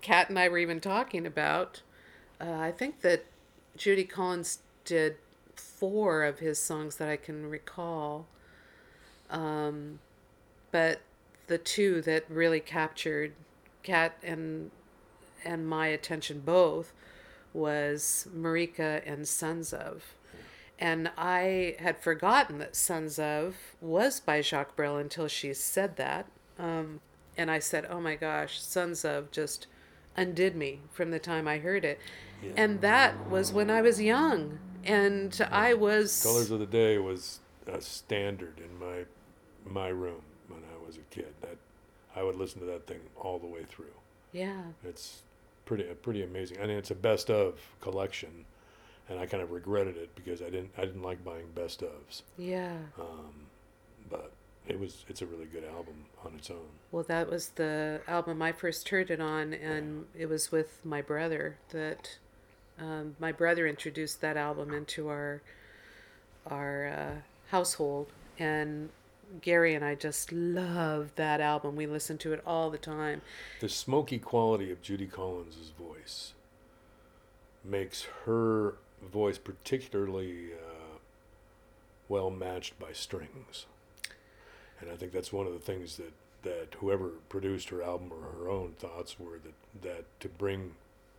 Kat 0.00 0.28
and 0.28 0.38
I 0.38 0.48
were 0.48 0.58
even 0.58 0.80
talking 0.80 1.26
about. 1.26 1.82
Uh, 2.40 2.52
I 2.52 2.72
think 2.72 3.00
that 3.00 3.24
Judy 3.76 4.04
Collins 4.04 4.60
did 4.84 5.16
four 5.54 6.24
of 6.24 6.38
his 6.38 6.58
songs 6.58 6.96
that 6.96 7.08
I 7.08 7.16
can 7.16 7.48
recall. 7.48 8.26
Um, 9.30 9.98
but 10.70 11.00
the 11.46 11.58
two 11.58 12.00
that 12.02 12.24
really 12.28 12.60
captured 12.60 13.32
Kat 13.82 14.16
and 14.22 14.70
and 15.44 15.68
my 15.68 15.86
attention 15.86 16.40
both 16.40 16.92
was 17.52 18.28
Marieke 18.34 19.02
and 19.06 19.26
Sons 19.26 19.72
of. 19.72 20.14
And 20.78 21.10
I 21.16 21.76
had 21.78 21.98
forgotten 21.98 22.58
that 22.58 22.76
Sons 22.76 23.18
of 23.18 23.56
was 23.80 24.20
by 24.20 24.40
Jacques 24.40 24.76
Brel 24.76 24.96
until 24.96 25.28
she 25.28 25.54
said 25.54 25.96
that. 25.96 26.26
Um, 26.58 27.00
and 27.36 27.50
I 27.50 27.58
said, 27.58 27.86
oh 27.88 28.00
my 28.00 28.16
gosh, 28.16 28.60
Sons 28.60 29.04
of 29.04 29.30
just 29.30 29.66
undid 30.18 30.56
me 30.56 30.80
from 30.90 31.10
the 31.10 31.18
time 31.18 31.46
I 31.46 31.58
heard 31.58 31.84
it. 31.84 31.98
Yeah. 32.42 32.50
And 32.56 32.80
that 32.80 33.28
was 33.28 33.52
when 33.52 33.70
I 33.70 33.82
was 33.82 34.00
young. 34.00 34.58
And 34.84 35.38
I 35.50 35.74
was. 35.74 36.22
Colors 36.22 36.50
of 36.50 36.60
the 36.60 36.66
Day 36.66 36.98
was 36.98 37.40
a 37.66 37.80
standard 37.80 38.58
in 38.58 38.78
my 38.78 39.04
my 39.64 39.88
room 39.88 40.22
when 40.48 40.60
I 40.60 40.86
was 40.86 40.96
a 40.96 41.14
kid. 41.14 41.34
That 41.40 41.56
I 42.14 42.22
would 42.22 42.36
listen 42.36 42.60
to 42.60 42.66
that 42.66 42.86
thing 42.86 43.00
all 43.16 43.38
the 43.38 43.46
way 43.46 43.64
through. 43.68 43.86
Yeah. 44.32 44.62
It's 44.84 45.22
pretty 45.64 45.84
pretty 45.84 46.22
amazing. 46.22 46.58
I 46.62 46.66
mean, 46.66 46.78
it's 46.78 46.90
a 46.90 46.94
best 46.94 47.30
of 47.30 47.60
collection, 47.80 48.44
and 49.08 49.18
I 49.18 49.26
kind 49.26 49.42
of 49.42 49.50
regretted 49.50 49.96
it 49.96 50.14
because 50.14 50.40
I 50.40 50.46
didn't 50.46 50.70
I 50.78 50.82
didn't 50.82 51.02
like 51.02 51.24
buying 51.24 51.48
best 51.54 51.82
ofs. 51.82 52.22
Yeah. 52.36 52.76
Um, 52.98 53.34
but 54.08 54.32
it 54.68 54.78
was 54.78 55.04
it's 55.08 55.22
a 55.22 55.26
really 55.26 55.46
good 55.46 55.64
album 55.64 56.04
on 56.24 56.34
its 56.34 56.50
own. 56.50 56.68
Well, 56.92 57.04
that 57.04 57.30
was 57.30 57.50
the 57.50 58.00
album 58.06 58.42
I 58.42 58.52
first 58.52 58.88
heard 58.90 59.10
it 59.10 59.20
on, 59.20 59.54
and 59.54 60.06
it 60.16 60.26
was 60.26 60.52
with 60.52 60.80
my 60.84 61.00
brother 61.02 61.56
that 61.70 62.18
um, 62.78 63.16
my 63.18 63.32
brother 63.32 63.66
introduced 63.66 64.20
that 64.20 64.36
album 64.36 64.72
into 64.72 65.08
our 65.08 65.42
our 66.46 66.86
uh, 66.86 67.20
household, 67.50 68.12
and 68.38 68.90
Gary 69.40 69.74
and 69.74 69.84
I 69.84 69.94
just 69.94 70.32
love 70.32 71.12
that 71.16 71.40
album. 71.40 71.74
We 71.74 71.86
listen 71.86 72.18
to 72.18 72.32
it 72.32 72.42
all 72.46 72.70
the 72.70 72.78
time. 72.78 73.22
The 73.60 73.68
smoky 73.68 74.18
quality 74.18 74.70
of 74.70 74.82
Judy 74.82 75.06
Collins' 75.06 75.72
voice 75.78 76.34
makes 77.64 78.06
her 78.24 78.74
voice 79.02 79.38
particularly 79.38 80.52
uh, 80.52 80.98
well 82.08 82.30
matched 82.30 82.78
by 82.78 82.92
strings. 82.92 83.66
And 84.80 84.90
I 84.90 84.96
think 84.96 85.12
that's 85.12 85.32
one 85.32 85.46
of 85.46 85.52
the 85.52 85.58
things 85.58 85.96
that, 85.96 86.12
that 86.42 86.76
whoever 86.80 87.08
produced 87.28 87.68
her 87.70 87.82
album 87.82 88.12
or 88.12 88.38
her 88.38 88.48
own 88.48 88.72
thoughts 88.78 89.18
were 89.18 89.38
that, 89.38 89.82
that 89.82 90.04
to 90.20 90.28
bring 90.28 90.72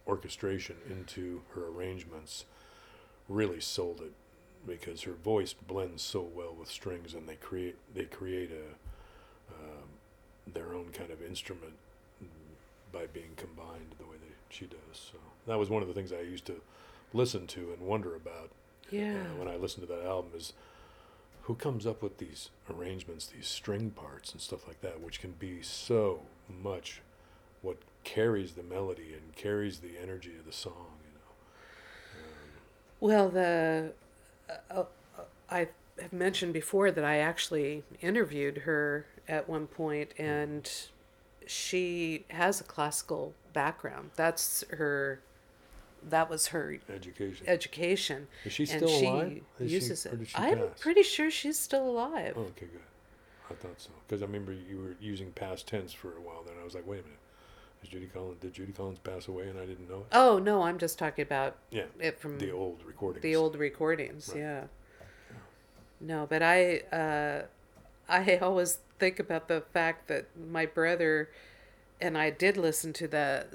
orchestration 0.08 0.78
into 0.90 1.42
her 1.56 1.68
arrangements 1.68 2.46
really 3.28 3.60
sold 3.60 4.02
it 4.02 4.12
because 4.66 5.04
her 5.04 5.14
voice 5.14 5.54
blends 5.54 6.02
so 6.02 6.22
well 6.36 6.54
with 6.58 6.70
strings 6.70 7.14
and 7.14 7.28
they 7.30 7.36
create 7.36 7.76
they 7.94 8.06
create 8.06 8.50
a 8.52 9.54
um, 9.54 9.88
their 10.54 10.74
own 10.74 10.90
kind 10.92 11.12
of 11.12 11.22
instrument 11.22 11.74
by 12.92 13.06
being 13.08 13.30
combined 13.38 13.94
the 14.00 14.06
way 14.06 14.16
that 14.20 14.36
she 14.50 14.66
does. 14.66 15.12
So 15.12 15.18
that 15.46 15.60
was 15.60 15.70
one 15.70 15.82
of 15.84 15.88
the 15.88 15.94
things 15.94 16.12
I 16.12 16.22
used 16.22 16.46
to 16.46 16.60
listen 17.14 17.46
to 17.48 17.72
and 17.72 17.82
wonder 17.88 18.16
about 18.16 18.50
Yeah. 18.90 19.14
uh, 19.14 19.36
when 19.38 19.48
I 19.48 19.58
listened 19.58 19.88
to 19.88 19.94
that 19.94 20.04
album 20.06 20.32
is 20.36 20.54
who 21.50 21.56
comes 21.56 21.88
up 21.88 22.04
with 22.04 22.20
these 22.20 22.52
arrangements, 22.70 23.26
these 23.26 23.48
string 23.48 23.90
parts 23.90 24.34
and 24.34 24.40
stuff 24.40 24.68
like 24.68 24.82
that, 24.82 25.02
which 25.02 25.20
can 25.20 25.32
be 25.32 25.64
so 25.64 26.22
much 26.48 27.02
what 27.64 27.78
carries 28.04 28.52
the 28.52 28.62
melody 28.62 29.14
and 29.14 29.36
carries 29.36 29.80
the 29.80 29.98
energy 30.00 30.34
of 30.38 30.46
the 30.46 30.52
song. 30.52 30.86
You 31.02 31.16
know, 31.16 31.32
Well, 33.00 33.30
the 33.30 33.94
uh, 34.48 34.84
uh, 35.18 35.24
I 35.50 35.70
have 36.00 36.14
mentioned 36.14 36.54
before 36.54 36.92
that 36.92 37.04
I 37.04 37.18
actually 37.18 37.82
interviewed 38.00 38.60
her 38.60 39.08
at 39.28 39.50
one 39.50 39.66
point, 39.66 40.14
and 40.20 40.72
she 41.48 42.26
has 42.30 42.62
a 42.62 42.64
classical 42.64 43.34
background. 43.54 44.12
That's 44.16 44.64
her 44.70 45.20
that 46.08 46.30
was 46.30 46.48
her 46.48 46.78
Education. 46.90 47.46
education. 47.48 48.28
Is 48.46 48.54
she 48.54 48.64
and 48.64 48.70
still 48.72 48.88
she 48.88 49.06
alive? 49.06 49.42
Is 49.60 49.70
she- 49.70 49.74
uses 49.76 50.06
or 50.06 50.14
it. 50.22 50.28
she 50.28 50.36
I'm 50.38 50.58
pass? 50.60 50.80
pretty 50.80 51.04
sure 51.04 51.30
she's 51.32 51.58
still 51.60 51.88
alive. 51.90 52.34
Oh, 52.38 52.42
okay, 52.42 52.68
good. 52.68 52.82
I 53.50 53.54
thought 53.56 53.80
so 53.82 53.90
because 54.08 54.22
I 54.22 54.26
remember 54.26 54.54
you 54.54 54.78
were 54.78 54.96
using 55.02 55.32
past 55.32 55.68
tense 55.68 55.92
for 55.92 56.10
a 56.16 56.22
while. 56.22 56.44
Then 56.46 56.56
I 56.62 56.64
was 56.64 56.76
like, 56.76 56.86
wait 56.86 57.00
a 57.00 57.04
minute, 57.04 57.18
is 57.84 57.90
Judy 57.90 58.06
Collins? 58.14 58.38
Did 58.42 58.54
Judy 58.54 58.72
Collins 58.74 59.00
pass 59.00 59.28
away 59.28 59.48
and 59.50 59.60
I 59.60 59.66
didn't 59.66 59.90
know 59.90 60.02
it? 60.02 60.06
Oh 60.12 60.38
no, 60.38 60.62
I'm 60.62 60.78
just 60.78 61.00
talking 61.00 61.24
about 61.24 61.56
Yeah, 61.72 61.86
it 62.00 62.20
from 62.20 62.38
the 62.38 62.52
old 62.52 62.84
recordings. 62.86 63.24
the 63.24 63.36
old 63.36 63.56
recordings. 63.56 64.30
Right. 64.30 64.40
Yeah. 64.42 64.64
No, 66.02 66.26
but 66.30 66.42
I 66.42 66.80
uh, 66.94 67.44
I 68.08 68.38
always 68.38 68.80
think 69.00 69.20
about 69.20 69.48
the 69.48 69.62
fact 69.74 70.08
that 70.08 70.28
my 70.38 70.66
brother 70.66 71.30
and 72.02 72.18
I 72.18 72.30
did 72.30 72.56
listen 72.56 72.94
to 72.94 73.08
the 73.08 73.48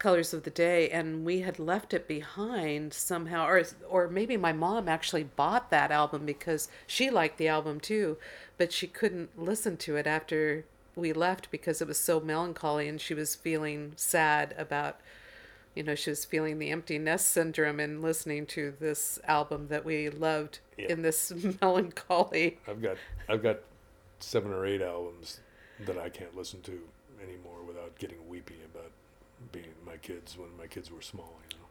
Colors 0.00 0.34
of 0.34 0.42
the 0.42 0.50
Day, 0.50 0.88
and 0.90 1.24
we 1.24 1.40
had 1.42 1.60
left 1.60 1.94
it 1.94 2.08
behind 2.08 2.92
somehow, 2.92 3.46
or 3.46 3.62
or 3.88 4.08
maybe 4.08 4.36
my 4.36 4.52
mom 4.52 4.88
actually 4.88 5.22
bought 5.22 5.70
that 5.70 5.92
album 5.92 6.26
because 6.26 6.68
she 6.88 7.10
liked 7.10 7.38
the 7.38 7.46
album 7.48 7.78
too, 7.78 8.16
but 8.58 8.72
she 8.72 8.88
couldn't 8.88 9.38
listen 9.38 9.76
to 9.76 9.94
it 9.96 10.06
after 10.08 10.64
we 10.96 11.12
left 11.12 11.50
because 11.52 11.80
it 11.80 11.86
was 11.86 11.98
so 11.98 12.18
melancholy, 12.18 12.88
and 12.88 13.00
she 13.00 13.14
was 13.14 13.36
feeling 13.36 13.92
sad 13.94 14.54
about 14.58 14.98
you 15.72 15.84
know, 15.84 15.94
she 15.94 16.10
was 16.10 16.24
feeling 16.24 16.58
the 16.58 16.70
empty 16.70 16.98
nest 16.98 17.28
syndrome 17.28 17.78
and 17.78 18.02
listening 18.02 18.44
to 18.44 18.74
this 18.80 19.20
album 19.28 19.68
that 19.68 19.84
we 19.84 20.10
loved 20.10 20.58
Yeah. 20.76 20.88
in 20.88 21.02
this 21.02 21.32
melancholy. 21.62 22.58
I've 22.66 22.82
got 22.82 22.96
I've 23.28 23.42
got 23.42 23.60
seven 24.18 24.52
or 24.52 24.66
eight 24.66 24.82
albums 24.82 25.40
that 25.86 25.96
I 25.96 26.08
can't 26.08 26.36
listen 26.36 26.60
to 26.62 26.80
anymore 27.22 27.62
without 27.66 27.96
getting 27.98 28.28
weepy 28.28 28.56
about 28.74 28.90
being 29.52 29.74
my 29.86 29.96
kids 29.96 30.36
when 30.38 30.56
my 30.58 30.66
kids 30.66 30.90
were 30.90 31.02
small. 31.02 31.38
You 31.50 31.58
know. 31.58 31.64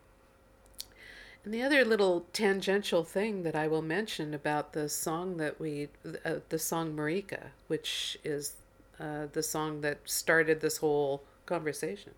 And 1.45 1.53
the 1.53 1.61
other 1.61 1.85
little 1.85 2.25
tangential 2.33 3.03
thing 3.03 3.43
that 3.43 3.55
I 3.55 3.67
will 3.67 3.81
mention 3.81 4.33
about 4.33 4.73
the 4.73 4.89
song 4.89 5.37
that 5.37 5.59
we, 5.59 5.87
uh, 6.25 6.35
the 6.49 6.59
song 6.59 6.95
Marika, 6.95 7.47
which 7.67 8.17
is 8.23 8.53
uh, 8.99 9.27
the 9.31 9.43
song 9.43 9.81
that 9.81 9.99
started 10.05 10.59
this 10.59 10.77
whole 10.77 11.23
conversation, 11.45 12.13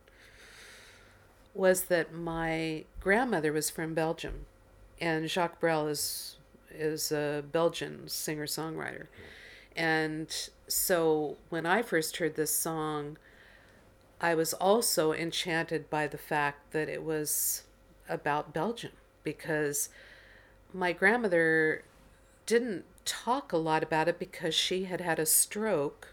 was 1.53 1.83
that 1.83 2.13
my 2.13 2.85
grandmother 2.99 3.53
was 3.53 3.69
from 3.69 3.93
Belgium, 3.93 4.45
and 4.99 5.29
Jacques 5.29 5.59
Brel 5.59 5.87
is 5.87 6.37
is 6.73 7.11
a 7.11 7.43
Belgian 7.51 8.07
singer 8.07 8.47
songwriter, 8.47 9.07
and 9.75 10.49
so 10.67 11.37
when 11.49 11.65
I 11.65 11.81
first 11.81 12.17
heard 12.17 12.35
this 12.35 12.55
song, 12.55 13.17
I 14.21 14.35
was 14.35 14.53
also 14.53 15.13
enchanted 15.13 15.89
by 15.89 16.05
the 16.05 16.17
fact 16.17 16.73
that 16.73 16.87
it 16.87 17.03
was 17.03 17.63
about 18.07 18.53
Belgium 18.53 18.91
because 19.23 19.89
my 20.71 20.93
grandmother 20.93 21.83
didn't 22.45 22.85
talk 23.03 23.51
a 23.51 23.57
lot 23.57 23.81
about 23.81 24.07
it 24.07 24.19
because 24.19 24.53
she 24.53 24.83
had 24.83 25.01
had 25.01 25.17
a 25.17 25.25
stroke 25.25 26.09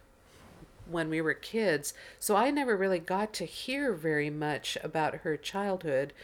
when 0.91 1.11
we 1.11 1.21
were 1.21 1.35
kids. 1.35 1.93
So 2.19 2.35
I 2.35 2.51
never 2.51 2.79
really 2.79 2.99
got 2.99 3.35
to 3.35 3.45
hear 3.45 3.93
very 3.93 4.31
much 4.31 4.79
about 4.83 5.17
her 5.17 5.37
childhood. 5.37 6.15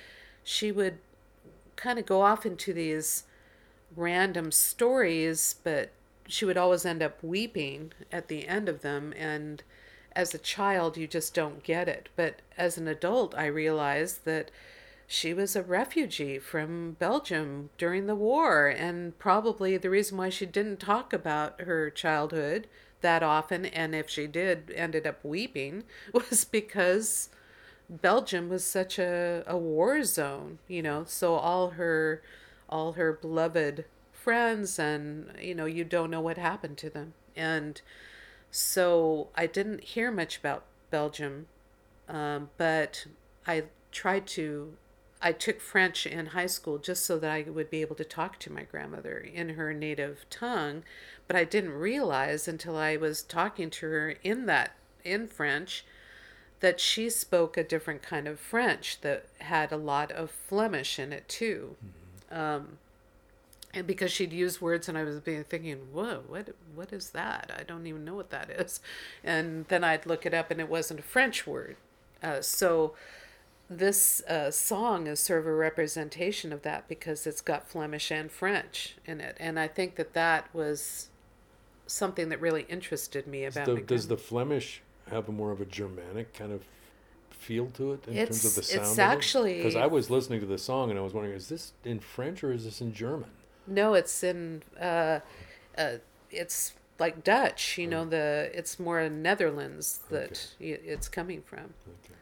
She 0.42 0.72
would 0.72 0.98
kind 1.76 1.98
of 1.98 2.06
go 2.06 2.22
off 2.22 2.46
into 2.46 2.72
these 2.72 3.24
random 3.94 4.50
stories, 4.50 5.56
but 5.62 5.90
she 6.26 6.46
would 6.46 6.56
always 6.56 6.86
end 6.86 7.02
up 7.02 7.22
weeping 7.22 7.92
at 8.10 8.28
the 8.28 8.48
end 8.48 8.70
of 8.70 8.80
them. 8.80 9.12
And 9.18 9.62
as 10.16 10.34
a 10.34 10.38
child, 10.38 10.96
you 10.96 11.06
just 11.06 11.34
don't 11.34 11.62
get 11.62 11.88
it. 11.88 12.08
But 12.16 12.40
as 12.56 12.78
an 12.78 12.88
adult, 12.88 13.34
I 13.34 13.46
realized 13.46 14.24
that 14.24 14.50
she 15.06 15.34
was 15.34 15.54
a 15.54 15.62
refugee 15.62 16.38
from 16.38 16.92
Belgium 16.98 17.70
during 17.78 18.06
the 18.06 18.14
war. 18.14 18.68
And 18.68 19.18
probably 19.18 19.76
the 19.76 19.90
reason 19.90 20.16
why 20.16 20.30
she 20.30 20.46
didn't 20.46 20.78
talk 20.78 21.12
about 21.12 21.60
her 21.60 21.90
childhood 21.90 22.66
that 23.00 23.22
often, 23.22 23.66
and 23.66 23.94
if 23.94 24.08
she 24.08 24.26
did, 24.26 24.72
ended 24.74 25.06
up 25.06 25.22
weeping, 25.22 25.84
was 26.12 26.44
because 26.44 27.28
Belgium 27.88 28.48
was 28.48 28.64
such 28.64 28.98
a, 28.98 29.44
a 29.46 29.56
war 29.56 30.02
zone, 30.04 30.58
you 30.68 30.82
know, 30.82 31.04
so 31.06 31.34
all 31.34 31.70
her 31.70 32.22
all 32.66 32.92
her 32.92 33.12
beloved 33.12 33.84
friends 34.10 34.78
and 34.78 35.30
you 35.38 35.54
know, 35.54 35.66
you 35.66 35.84
don't 35.84 36.10
know 36.10 36.20
what 36.20 36.38
happened 36.38 36.78
to 36.78 36.88
them. 36.88 37.12
And 37.36 37.80
so 38.54 39.30
I 39.34 39.46
didn't 39.46 39.82
hear 39.82 40.12
much 40.12 40.38
about 40.38 40.62
Belgium, 40.88 41.46
um, 42.08 42.50
but 42.56 43.04
I 43.48 43.64
tried 43.90 44.28
to 44.28 44.74
I 45.20 45.32
took 45.32 45.60
French 45.60 46.06
in 46.06 46.26
high 46.26 46.46
school 46.46 46.78
just 46.78 47.04
so 47.04 47.18
that 47.18 47.30
I 47.32 47.42
would 47.50 47.68
be 47.68 47.80
able 47.80 47.96
to 47.96 48.04
talk 48.04 48.38
to 48.40 48.52
my 48.52 48.62
grandmother 48.62 49.18
in 49.18 49.50
her 49.50 49.74
native 49.74 50.24
tongue, 50.30 50.84
but 51.26 51.34
I 51.34 51.42
didn't 51.42 51.72
realize 51.72 52.46
until 52.46 52.76
I 52.76 52.96
was 52.96 53.22
talking 53.22 53.70
to 53.70 53.86
her 53.86 54.14
in 54.22 54.46
that 54.46 54.76
in 55.02 55.26
French 55.26 55.84
that 56.60 56.78
she 56.78 57.10
spoke 57.10 57.56
a 57.56 57.64
different 57.64 58.02
kind 58.02 58.28
of 58.28 58.38
French 58.38 59.00
that 59.00 59.26
had 59.38 59.72
a 59.72 59.76
lot 59.76 60.12
of 60.12 60.30
Flemish 60.30 61.00
in 61.00 61.12
it 61.12 61.28
too. 61.28 61.74
Um, 62.30 62.78
and 63.74 63.86
because 63.86 64.12
she'd 64.12 64.32
use 64.32 64.60
words 64.60 64.88
and 64.88 64.96
I 64.96 65.04
was 65.04 65.20
being 65.20 65.44
thinking, 65.44 65.76
whoa, 65.92 66.22
what 66.26 66.54
what 66.74 66.92
is 66.92 67.10
that? 67.10 67.50
I 67.58 67.62
don't 67.62 67.86
even 67.86 68.04
know 68.04 68.14
what 68.14 68.30
that 68.30 68.50
is. 68.50 68.80
And 69.22 69.66
then 69.68 69.84
I'd 69.84 70.06
look 70.06 70.24
it 70.26 70.34
up 70.34 70.50
and 70.50 70.60
it 70.60 70.68
wasn't 70.68 71.00
a 71.00 71.02
French 71.04 71.46
word. 71.46 71.76
Uh, 72.22 72.40
so 72.40 72.94
this 73.68 74.22
uh, 74.28 74.50
song 74.50 75.06
is 75.06 75.20
sort 75.20 75.40
of 75.40 75.46
a 75.46 75.54
representation 75.54 76.52
of 76.52 76.62
that 76.62 76.86
because 76.88 77.26
it's 77.26 77.40
got 77.40 77.66
Flemish 77.68 78.10
and 78.10 78.30
French 78.30 78.96
in 79.06 79.20
it. 79.20 79.36
And 79.40 79.58
I 79.58 79.68
think 79.68 79.96
that 79.96 80.12
that 80.14 80.52
was 80.54 81.08
something 81.86 82.28
that 82.30 82.40
really 82.40 82.66
interested 82.68 83.26
me 83.26 83.44
about 83.44 83.66
The- 83.66 83.80
does 83.80 84.08
the 84.08 84.16
Flemish 84.16 84.82
have 85.10 85.28
a 85.28 85.32
more 85.32 85.50
of 85.50 85.60
a 85.60 85.64
Germanic 85.66 86.32
kind 86.34 86.52
of 86.52 86.62
feel 87.30 87.66
to 87.74 87.92
it 87.92 88.06
in 88.08 88.14
terms 88.14 88.44
of 88.44 88.52
It's- 88.52 88.54
the 88.70 88.80
it's 88.80 88.88
sound? 88.96 89.00
actually- 89.00 89.56
because 89.58 89.76
I 89.76 89.86
was 89.86 90.08
listening 90.10 90.40
to 90.40 90.46
the 90.46 90.56
song 90.58 90.90
and 90.90 90.98
I 90.98 91.02
was 91.02 91.12
wondering, 91.12 91.36
is 91.36 91.48
this 91.48 91.72
in 91.84 92.00
French 92.00 92.42
or 92.44 92.52
is 92.52 92.64
this 92.64 92.80
in 92.80 92.92
German? 92.94 93.30
No, 93.66 93.94
it's 93.94 94.22
in 94.22 94.62
uh, 94.80 95.20
uh, 95.78 95.96
it's 96.30 96.74
like 96.98 97.24
Dutch. 97.24 97.78
You 97.78 97.86
know, 97.86 98.04
the 98.04 98.50
it's 98.54 98.78
more 98.78 99.08
Netherlands 99.08 100.00
that 100.10 100.54
y 100.60 100.78
it's 100.84 101.08
coming 101.08 101.42
from. 101.42 101.74
Okay, 101.86 102.14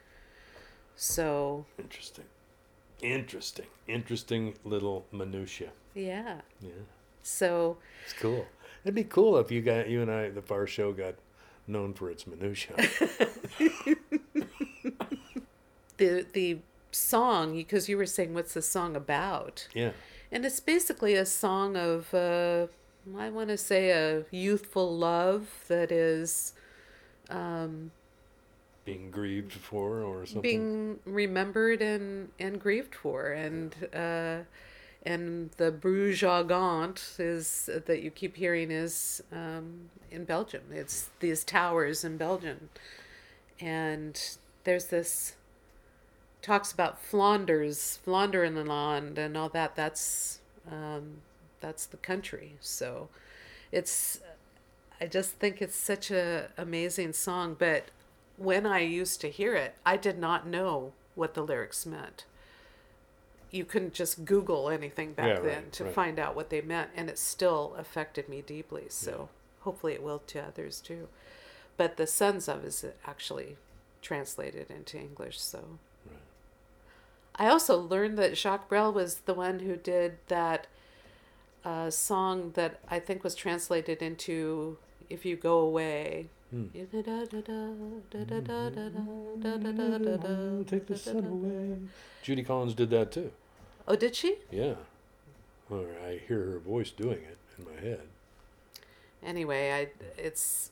So 0.97 1.67
interesting, 1.79 2.27
interesting, 3.01 3.67
interesting 3.87 4.55
little 4.65 5.07
minutia. 5.13 5.71
yeah, 5.95 6.41
Yeah, 6.61 6.71
so 7.23 7.79
it's 8.05 8.15
cool. 8.15 8.47
It'd 8.85 8.95
be 8.95 9.05
cool 9.05 9.39
if 9.39 9.51
you 9.53 9.63
got 9.63 9.89
you 9.89 10.03
and 10.03 10.11
I, 10.11 10.31
the 10.31 10.43
our 10.51 10.67
show 10.67 10.93
got 10.93 11.15
known 11.67 11.95
for 11.95 12.11
its 12.11 12.27
minutia. 12.27 12.75
the 15.97 16.27
the 16.33 16.59
song 16.91 17.55
because 17.57 17.89
you 17.89 17.97
were 17.97 18.07
saying 18.07 18.35
what's 18.35 18.55
the 18.55 18.63
song 18.63 18.97
about, 18.97 19.69
yeah, 19.75 19.93
and 20.33 20.45
it's 20.45 20.61
basically 20.61 21.15
a 21.15 21.27
song 21.27 21.77
of 21.77 22.13
uh, 22.15 22.67
I 23.17 23.29
want 23.31 23.49
to 23.51 23.57
say 23.57 23.91
a 23.91 24.25
youthful 24.31 24.97
love 24.97 25.49
that 25.69 25.93
is 25.93 26.55
um, 27.29 27.91
being 28.85 29.11
grieved 29.11 29.53
for 29.53 30.01
or 30.03 30.27
something. 30.27 30.43
being 30.43 30.99
remembered 31.05 31.83
and 31.83 32.31
and 32.41 32.61
grieved 32.61 32.95
for 32.95 33.31
and 33.33 33.75
uh 33.95 34.39
and 35.05 35.51
the 35.57 35.71
Bruges 35.73 37.19
is 37.19 37.69
that 37.87 38.03
you 38.03 38.11
keep 38.11 38.37
hearing 38.37 38.71
is 38.71 39.21
um, 39.33 39.91
in 40.11 40.25
Belgium. 40.25 40.63
It's 40.71 41.11
these 41.19 41.43
towers 41.43 42.05
in 42.05 42.17
Belgium, 42.17 42.69
and 43.59 44.21
there's 44.63 44.87
this 44.87 45.35
talks 46.43 46.73
about 46.73 47.01
Flanders, 47.01 48.01
Flandernland, 48.05 49.17
and 49.17 49.37
all 49.37 49.49
that. 49.51 49.77
That's 49.77 50.41
um, 50.71 51.23
that's 51.61 51.87
the 51.87 51.97
country. 51.97 52.57
So 52.61 53.09
it's 53.71 54.21
I 55.01 55.07
just 55.07 55.33
think 55.33 55.63
it's 55.63 55.77
such 55.77 56.11
a 56.11 56.49
amazing 56.59 57.13
song. 57.13 57.57
But 57.59 57.85
when 58.37 58.67
I 58.67 58.81
used 58.81 59.21
to 59.23 59.31
hear 59.31 59.55
it, 59.55 59.77
I 59.87 59.97
did 59.97 60.19
not 60.19 60.47
know 60.47 60.93
what 61.15 61.35
the 61.35 61.43
lyrics 61.43 61.87
meant. 61.87 62.25
You 63.51 63.65
couldn't 63.65 63.93
just 63.93 64.25
Google 64.25 64.71
anything 64.71 65.13
back 65.13 65.29
Yeah, 65.29 65.41
then 65.41 65.63
right, 65.65 65.73
to 65.73 65.85
right. 65.85 65.95
find 65.95 66.19
out 66.19 66.35
what 66.35 66.51
they 66.51 66.61
meant, 66.63 66.91
and 66.97 67.09
it 67.09 67.19
still 67.19 67.75
affected 67.79 68.29
me 68.29 68.43
deeply. 68.43 68.87
So 68.89 69.29
hopefully 69.61 69.93
it 69.93 70.03
will 70.03 70.23
to 70.29 70.43
others 70.43 70.81
too. 70.81 71.09
But 71.77 71.97
the 71.97 72.07
Sons 72.07 72.49
of 72.49 72.65
is 72.65 72.85
actually 73.07 73.57
translated 74.01 74.71
into 74.71 74.99
English. 74.99 75.41
So. 75.41 75.79
I 77.37 77.49
also 77.49 77.79
learned 77.79 78.19
that 78.19 78.37
Jacques 78.37 78.69
Brel 78.69 78.93
was 78.93 79.21
the 79.27 79.35
one 79.35 79.61
who 79.61 79.77
did 79.77 80.19
that 80.29 80.67
uh, 81.65 81.91
song 81.91 82.53
that 82.55 82.81
I 82.89 82.99
think 82.99 83.25
was 83.25 83.35
translated 83.35 84.03
into 84.03 84.79
"If 85.09 85.25
You 85.25 85.37
Go 85.37 85.59
Away." 85.59 86.29
Take 86.53 86.77
the 90.87 90.97
sun 90.99 91.25
away. 91.25 91.79
Judy 92.23 92.43
Collins 92.43 92.75
did 92.75 92.91
that 92.91 93.11
too. 93.11 93.33
Oh, 93.89 93.97
did 93.97 94.15
she? 94.15 94.37
Yeah. 94.51 94.75
Or 95.71 95.87
I 96.07 96.21
hear 96.29 96.45
her 96.45 96.59
voice 96.59 96.91
doing 96.91 97.21
it 97.23 97.39
in 97.59 97.65
my 97.65 97.81
head. 97.81 98.03
Anyway, 99.25 99.73
I 99.73 99.89
it's 100.21 100.71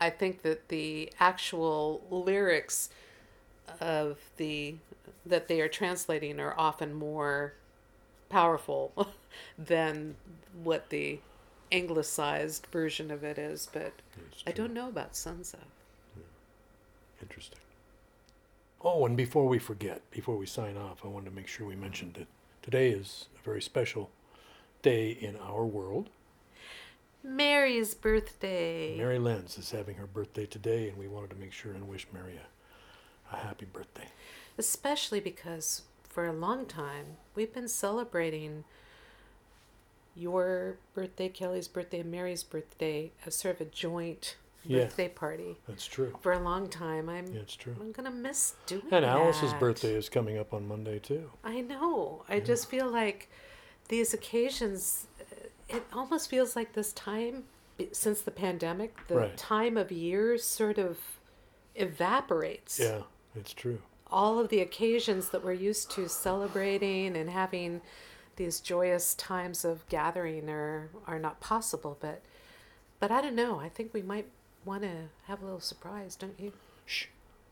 I 0.00 0.08
think 0.08 0.42
that 0.42 0.68
the 0.68 1.12
actual 1.20 2.00
lyrics 2.10 2.88
of 3.80 4.18
the 4.36 4.76
that 5.26 5.48
they 5.48 5.60
are 5.60 5.68
translating 5.68 6.40
are 6.40 6.54
often 6.58 6.94
more 6.94 7.54
powerful 8.28 9.08
than 9.58 10.16
what 10.62 10.90
the 10.90 11.20
anglicized 11.70 12.66
version 12.72 13.10
of 13.10 13.22
it 13.22 13.38
is, 13.38 13.68
but 13.72 13.92
I 14.46 14.52
don't 14.52 14.72
know 14.72 14.88
about 14.88 15.14
Sons 15.14 15.54
of. 15.54 15.60
Interesting. 17.20 17.58
Oh, 18.80 19.04
and 19.06 19.16
before 19.16 19.46
we 19.48 19.58
forget, 19.58 20.08
before 20.10 20.36
we 20.36 20.46
sign 20.46 20.76
off, 20.76 21.04
I 21.04 21.08
wanted 21.08 21.30
to 21.30 21.36
make 21.36 21.48
sure 21.48 21.66
we 21.66 21.74
mentioned 21.76 22.14
that 22.14 22.28
today 22.62 22.90
is 22.90 23.26
a 23.38 23.44
very 23.44 23.60
special 23.60 24.10
day 24.82 25.10
in 25.10 25.36
our 25.36 25.66
world. 25.66 26.10
Mary's 27.24 27.94
birthday. 27.94 28.96
Mary 28.96 29.18
Lenz 29.18 29.58
is 29.58 29.72
having 29.72 29.96
her 29.96 30.06
birthday 30.06 30.46
today, 30.46 30.88
and 30.88 30.96
we 30.96 31.08
wanted 31.08 31.30
to 31.30 31.36
make 31.36 31.52
sure 31.52 31.72
and 31.72 31.88
wish 31.88 32.06
Mary 32.12 32.34
a, 32.36 32.46
a 33.32 33.36
happy 33.36 33.66
birthday. 33.66 34.08
Especially 34.56 35.20
because 35.20 35.82
for 36.08 36.26
a 36.26 36.32
long 36.32 36.66
time 36.66 37.16
we've 37.34 37.52
been 37.52 37.68
celebrating 37.68 38.64
your 40.16 40.78
birthday, 40.94 41.28
Kelly's 41.28 41.68
birthday, 41.68 42.00
and 42.00 42.10
Mary's 42.10 42.42
birthday 42.42 43.12
as 43.24 43.36
sort 43.36 43.56
of 43.56 43.60
a 43.60 43.70
joint 43.70 44.36
Yeah. 44.64 44.84
birthday 44.84 45.08
party. 45.08 45.58
That's 45.68 45.86
true. 45.86 46.18
For 46.20 46.32
a 46.32 46.40
long 46.40 46.68
time, 46.68 47.08
I'm 47.08 47.26
Yeah, 47.32 47.42
it's 47.42 47.54
true. 47.54 47.76
I'm 47.80 47.92
gonna 47.92 48.10
miss 48.10 48.56
doing 48.66 48.86
it. 48.86 48.92
And 48.92 49.04
Alice's 49.04 49.52
that. 49.52 49.60
birthday 49.60 49.94
is 49.94 50.08
coming 50.08 50.36
up 50.36 50.52
on 50.52 50.66
Monday, 50.66 50.98
too. 50.98 51.30
I 51.44 51.60
know. 51.60 52.24
I 52.28 52.40
just 52.40 52.68
feel 52.68 52.88
like 52.90 53.28
these 53.88 54.12
occasions. 54.12 55.06
uh, 55.20 55.24
It 55.68 55.84
almost 55.92 56.28
feels 56.30 56.56
like 56.56 56.72
this 56.72 56.92
time 56.94 57.44
since 57.92 58.22
the 58.22 58.30
pandemic, 58.30 59.06
the 59.06 59.16
Right. 59.16 59.36
time 59.36 59.76
of 59.76 59.92
year 59.92 60.36
sort 60.38 60.78
of 60.78 60.98
evaporates. 61.76 62.78
Yeah, 62.80 63.02
it's 63.34 63.52
true. 63.52 63.78
all 64.10 64.38
of 64.38 64.48
the 64.48 64.60
occasions 64.60 65.28
that 65.30 65.44
we're 65.44 65.52
used 65.52 65.90
to 65.90 66.08
celebrating 66.08 67.16
and 67.16 67.30
having 67.30 67.80
these 68.36 68.60
joyous 68.60 69.14
times 69.14 69.64
of 69.64 69.86
gathering 69.88 70.48
are 70.48 70.90
are 71.06 71.18
not 71.18 71.40
possible 71.40 71.96
but 72.00 72.22
but 73.00 73.10
I 73.10 73.20
don't 73.20 73.34
know 73.34 73.60
I 73.60 73.68
think 73.68 73.92
we 73.92 74.02
might 74.02 74.26
want 74.64 74.82
to 74.82 75.08
have 75.26 75.42
a 75.42 75.44
little 75.44 75.60
surprise 75.60 76.16
don't 76.16 76.38
you 76.38 76.52
Shh. 76.86 77.06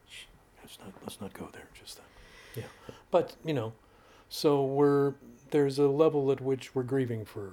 Shh. 0.09 0.25
Let's 0.63 0.79
not, 0.79 0.93
let's 1.03 1.21
not 1.21 1.33
go 1.35 1.49
there 1.53 1.69
just 1.79 1.97
then. 1.97 2.07
Yeah. 2.65 2.95
But, 3.11 3.37
you 3.45 3.53
know, 3.53 3.75
so 4.31 4.65
we're, 4.65 5.13
there's 5.51 5.79
a 5.79 5.87
level 5.89 6.33
at 6.33 6.41
which 6.41 6.75
we're 6.75 6.83
grieving 6.85 7.25
for 7.27 7.53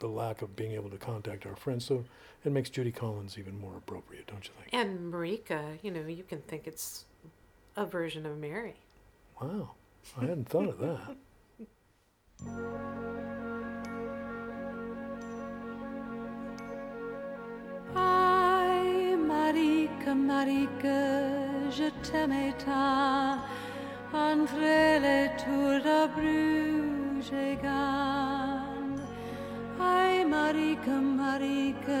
the 0.00 0.06
lack 0.06 0.42
of 0.42 0.54
being 0.54 0.72
able 0.72 0.90
to 0.90 0.98
contact 0.98 1.46
our 1.46 1.56
friends. 1.56 1.86
So 1.86 2.04
it 2.44 2.52
makes 2.52 2.68
Judy 2.70 2.92
Collins 2.92 3.38
even 3.38 3.58
more 3.58 3.76
appropriate, 3.78 4.26
don't 4.26 4.44
you 4.46 4.52
think? 4.60 4.68
and 4.72 5.12
Marieke 5.12 5.78
you 5.82 5.90
know 5.90 6.06
you 6.06 6.22
can 6.22 6.40
think 6.42 6.66
it's 6.66 7.06
a 7.78 7.86
version 7.86 8.26
of 8.26 8.36
Mary 8.38 8.74
Wow. 9.40 9.70
I 10.16 10.22
hadn't 10.22 10.48
thought 10.48 10.68
of 10.68 10.78
that. 10.80 11.16
Aïe, 17.94 19.16
Marieke, 19.16 20.08
Marieke, 20.08 21.70
je 21.70 21.88
t'aimais 22.02 22.52
tant 22.64 23.38
entre 24.12 24.58
les 25.04 25.28
tours 25.42 25.80
de 25.88 26.00
Bruges 26.14 27.32
et 27.32 27.56
Gand. 27.62 28.98
Aïe, 29.80 30.24
Marieke, 30.24 30.88
Marieke, 30.88 32.00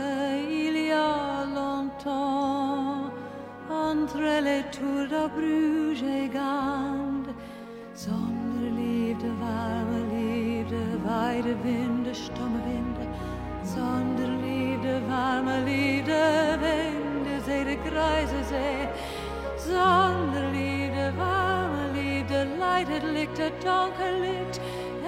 il 0.50 0.76
y 0.88 0.90
a 0.90 1.44
longtemps 1.54 2.97
entre 3.90 4.26
les 4.48 4.62
tours 4.76 5.08
de 5.14 5.22
Bruges 5.36 6.02
et 6.02 6.28
Gand. 6.28 7.24
Sonderliebte, 7.94 9.28
warme 9.40 9.98
Liebde, 10.12 10.82
weite 11.04 11.52
Winde, 11.64 12.12
stumme 12.14 12.60
Winde. 12.66 13.04
Sonderliebte, 13.74 14.94
warme 15.08 15.56
Liebde, 15.68 16.22
Winde, 16.62 17.34
See, 17.46 17.62
der 17.64 17.78
Kreise 17.86 18.40
See. 18.50 18.82
Sonderliebte, 19.56 21.06
warme 21.16 21.84
Liebde, 21.94 22.40
leitet 22.60 23.04
Licht, 23.14 23.36
der 23.38 23.52
dunkel 23.64 24.14
Licht. 24.24 24.56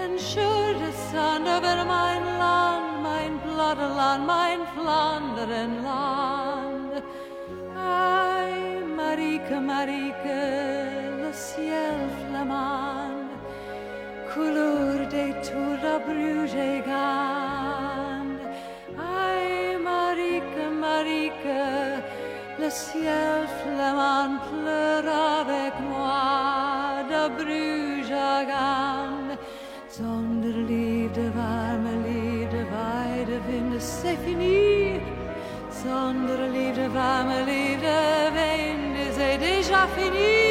Entschuldet 0.05 0.97
Sand 1.12 1.47
über 1.47 1.79
mein 1.85 2.23
Land, 2.43 2.90
mein 3.03 3.33
Platteland, 3.45 4.23
mein 4.27 4.61
Flanderenland. 4.75 6.93
Ah, 7.77 8.30
Marieke, 9.20 9.61
Marieke, 9.61 10.40
le 11.22 11.30
ciel 11.30 12.00
flamand, 12.20 13.28
couleur 14.33 14.96
des 15.09 15.33
tours 15.46 15.78
de 15.85 15.94
Bruges. 16.06 16.54
Ai, 18.96 19.76
Marieke, 19.76 20.62
Marieke, 20.85 21.61
le 22.59 22.70
ciel 22.70 23.40
flamand 23.61 24.38
pleure 24.48 25.09
avec 25.40 25.74
moi 25.90 27.04
de 27.12 27.22
Bruges 27.37 28.12
à. 28.12 28.42
Zonder 29.90 30.59
liefde, 30.70 31.24
warme 31.37 31.92
liefde, 32.06 32.61
weide 32.72 33.37
vinden, 33.46 33.80
c'est 33.80 34.18
fini. 34.24 34.98
Zonder 35.83 36.42
liefde, 36.54 36.87
warme 36.94 37.38
liefde, 37.44 37.98
wende 38.35 38.80
será. 39.88 40.49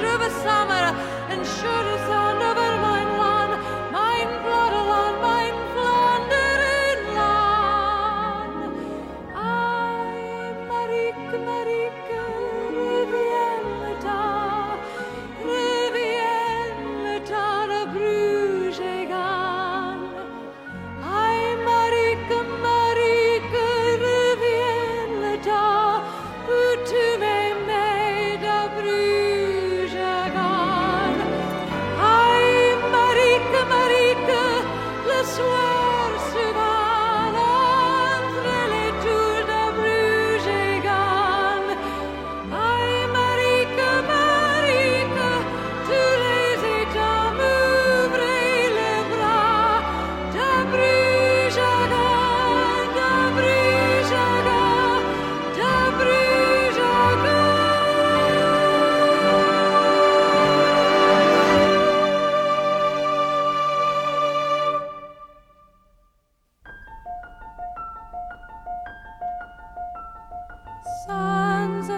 through 0.00 0.16
the 0.16 0.30
summer 0.30 0.84
and 1.28 1.46
should 1.46 1.86
us 1.94 2.19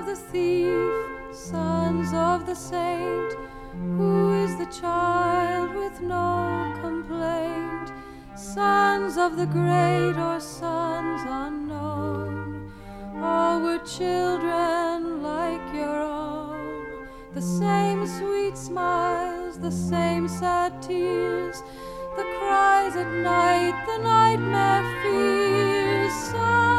of 0.03 0.09
the 0.09 0.17
thief, 0.17 1.37
sons 1.37 2.13
of 2.13 2.45
the 2.45 2.55
saint. 2.55 3.33
Who 3.97 4.45
is 4.45 4.57
the 4.57 4.67
child 4.67 5.75
with 5.77 6.01
no 6.01 6.75
complaint? 6.81 7.93
Sons 8.35 9.17
of 9.17 9.37
the 9.37 9.47
great 9.47 10.17
or 10.17 10.41
sons 10.41 11.23
unknown. 11.25 12.73
All 13.23 13.61
were 13.61 13.79
children 13.79 15.23
like 15.23 15.67
your 15.73 16.01
own. 16.01 17.07
The 17.35 17.43
same 17.43 18.05
sweet 18.19 18.59
smiles, 18.59 19.59
the 19.59 19.71
same 19.71 20.27
sad 20.27 20.83
tears, 20.83 21.63
the 22.17 22.27
cries 22.39 22.97
at 22.97 23.11
night, 23.23 23.77
the 23.87 23.99
nightmare 24.03 24.85
fears. 25.03 26.72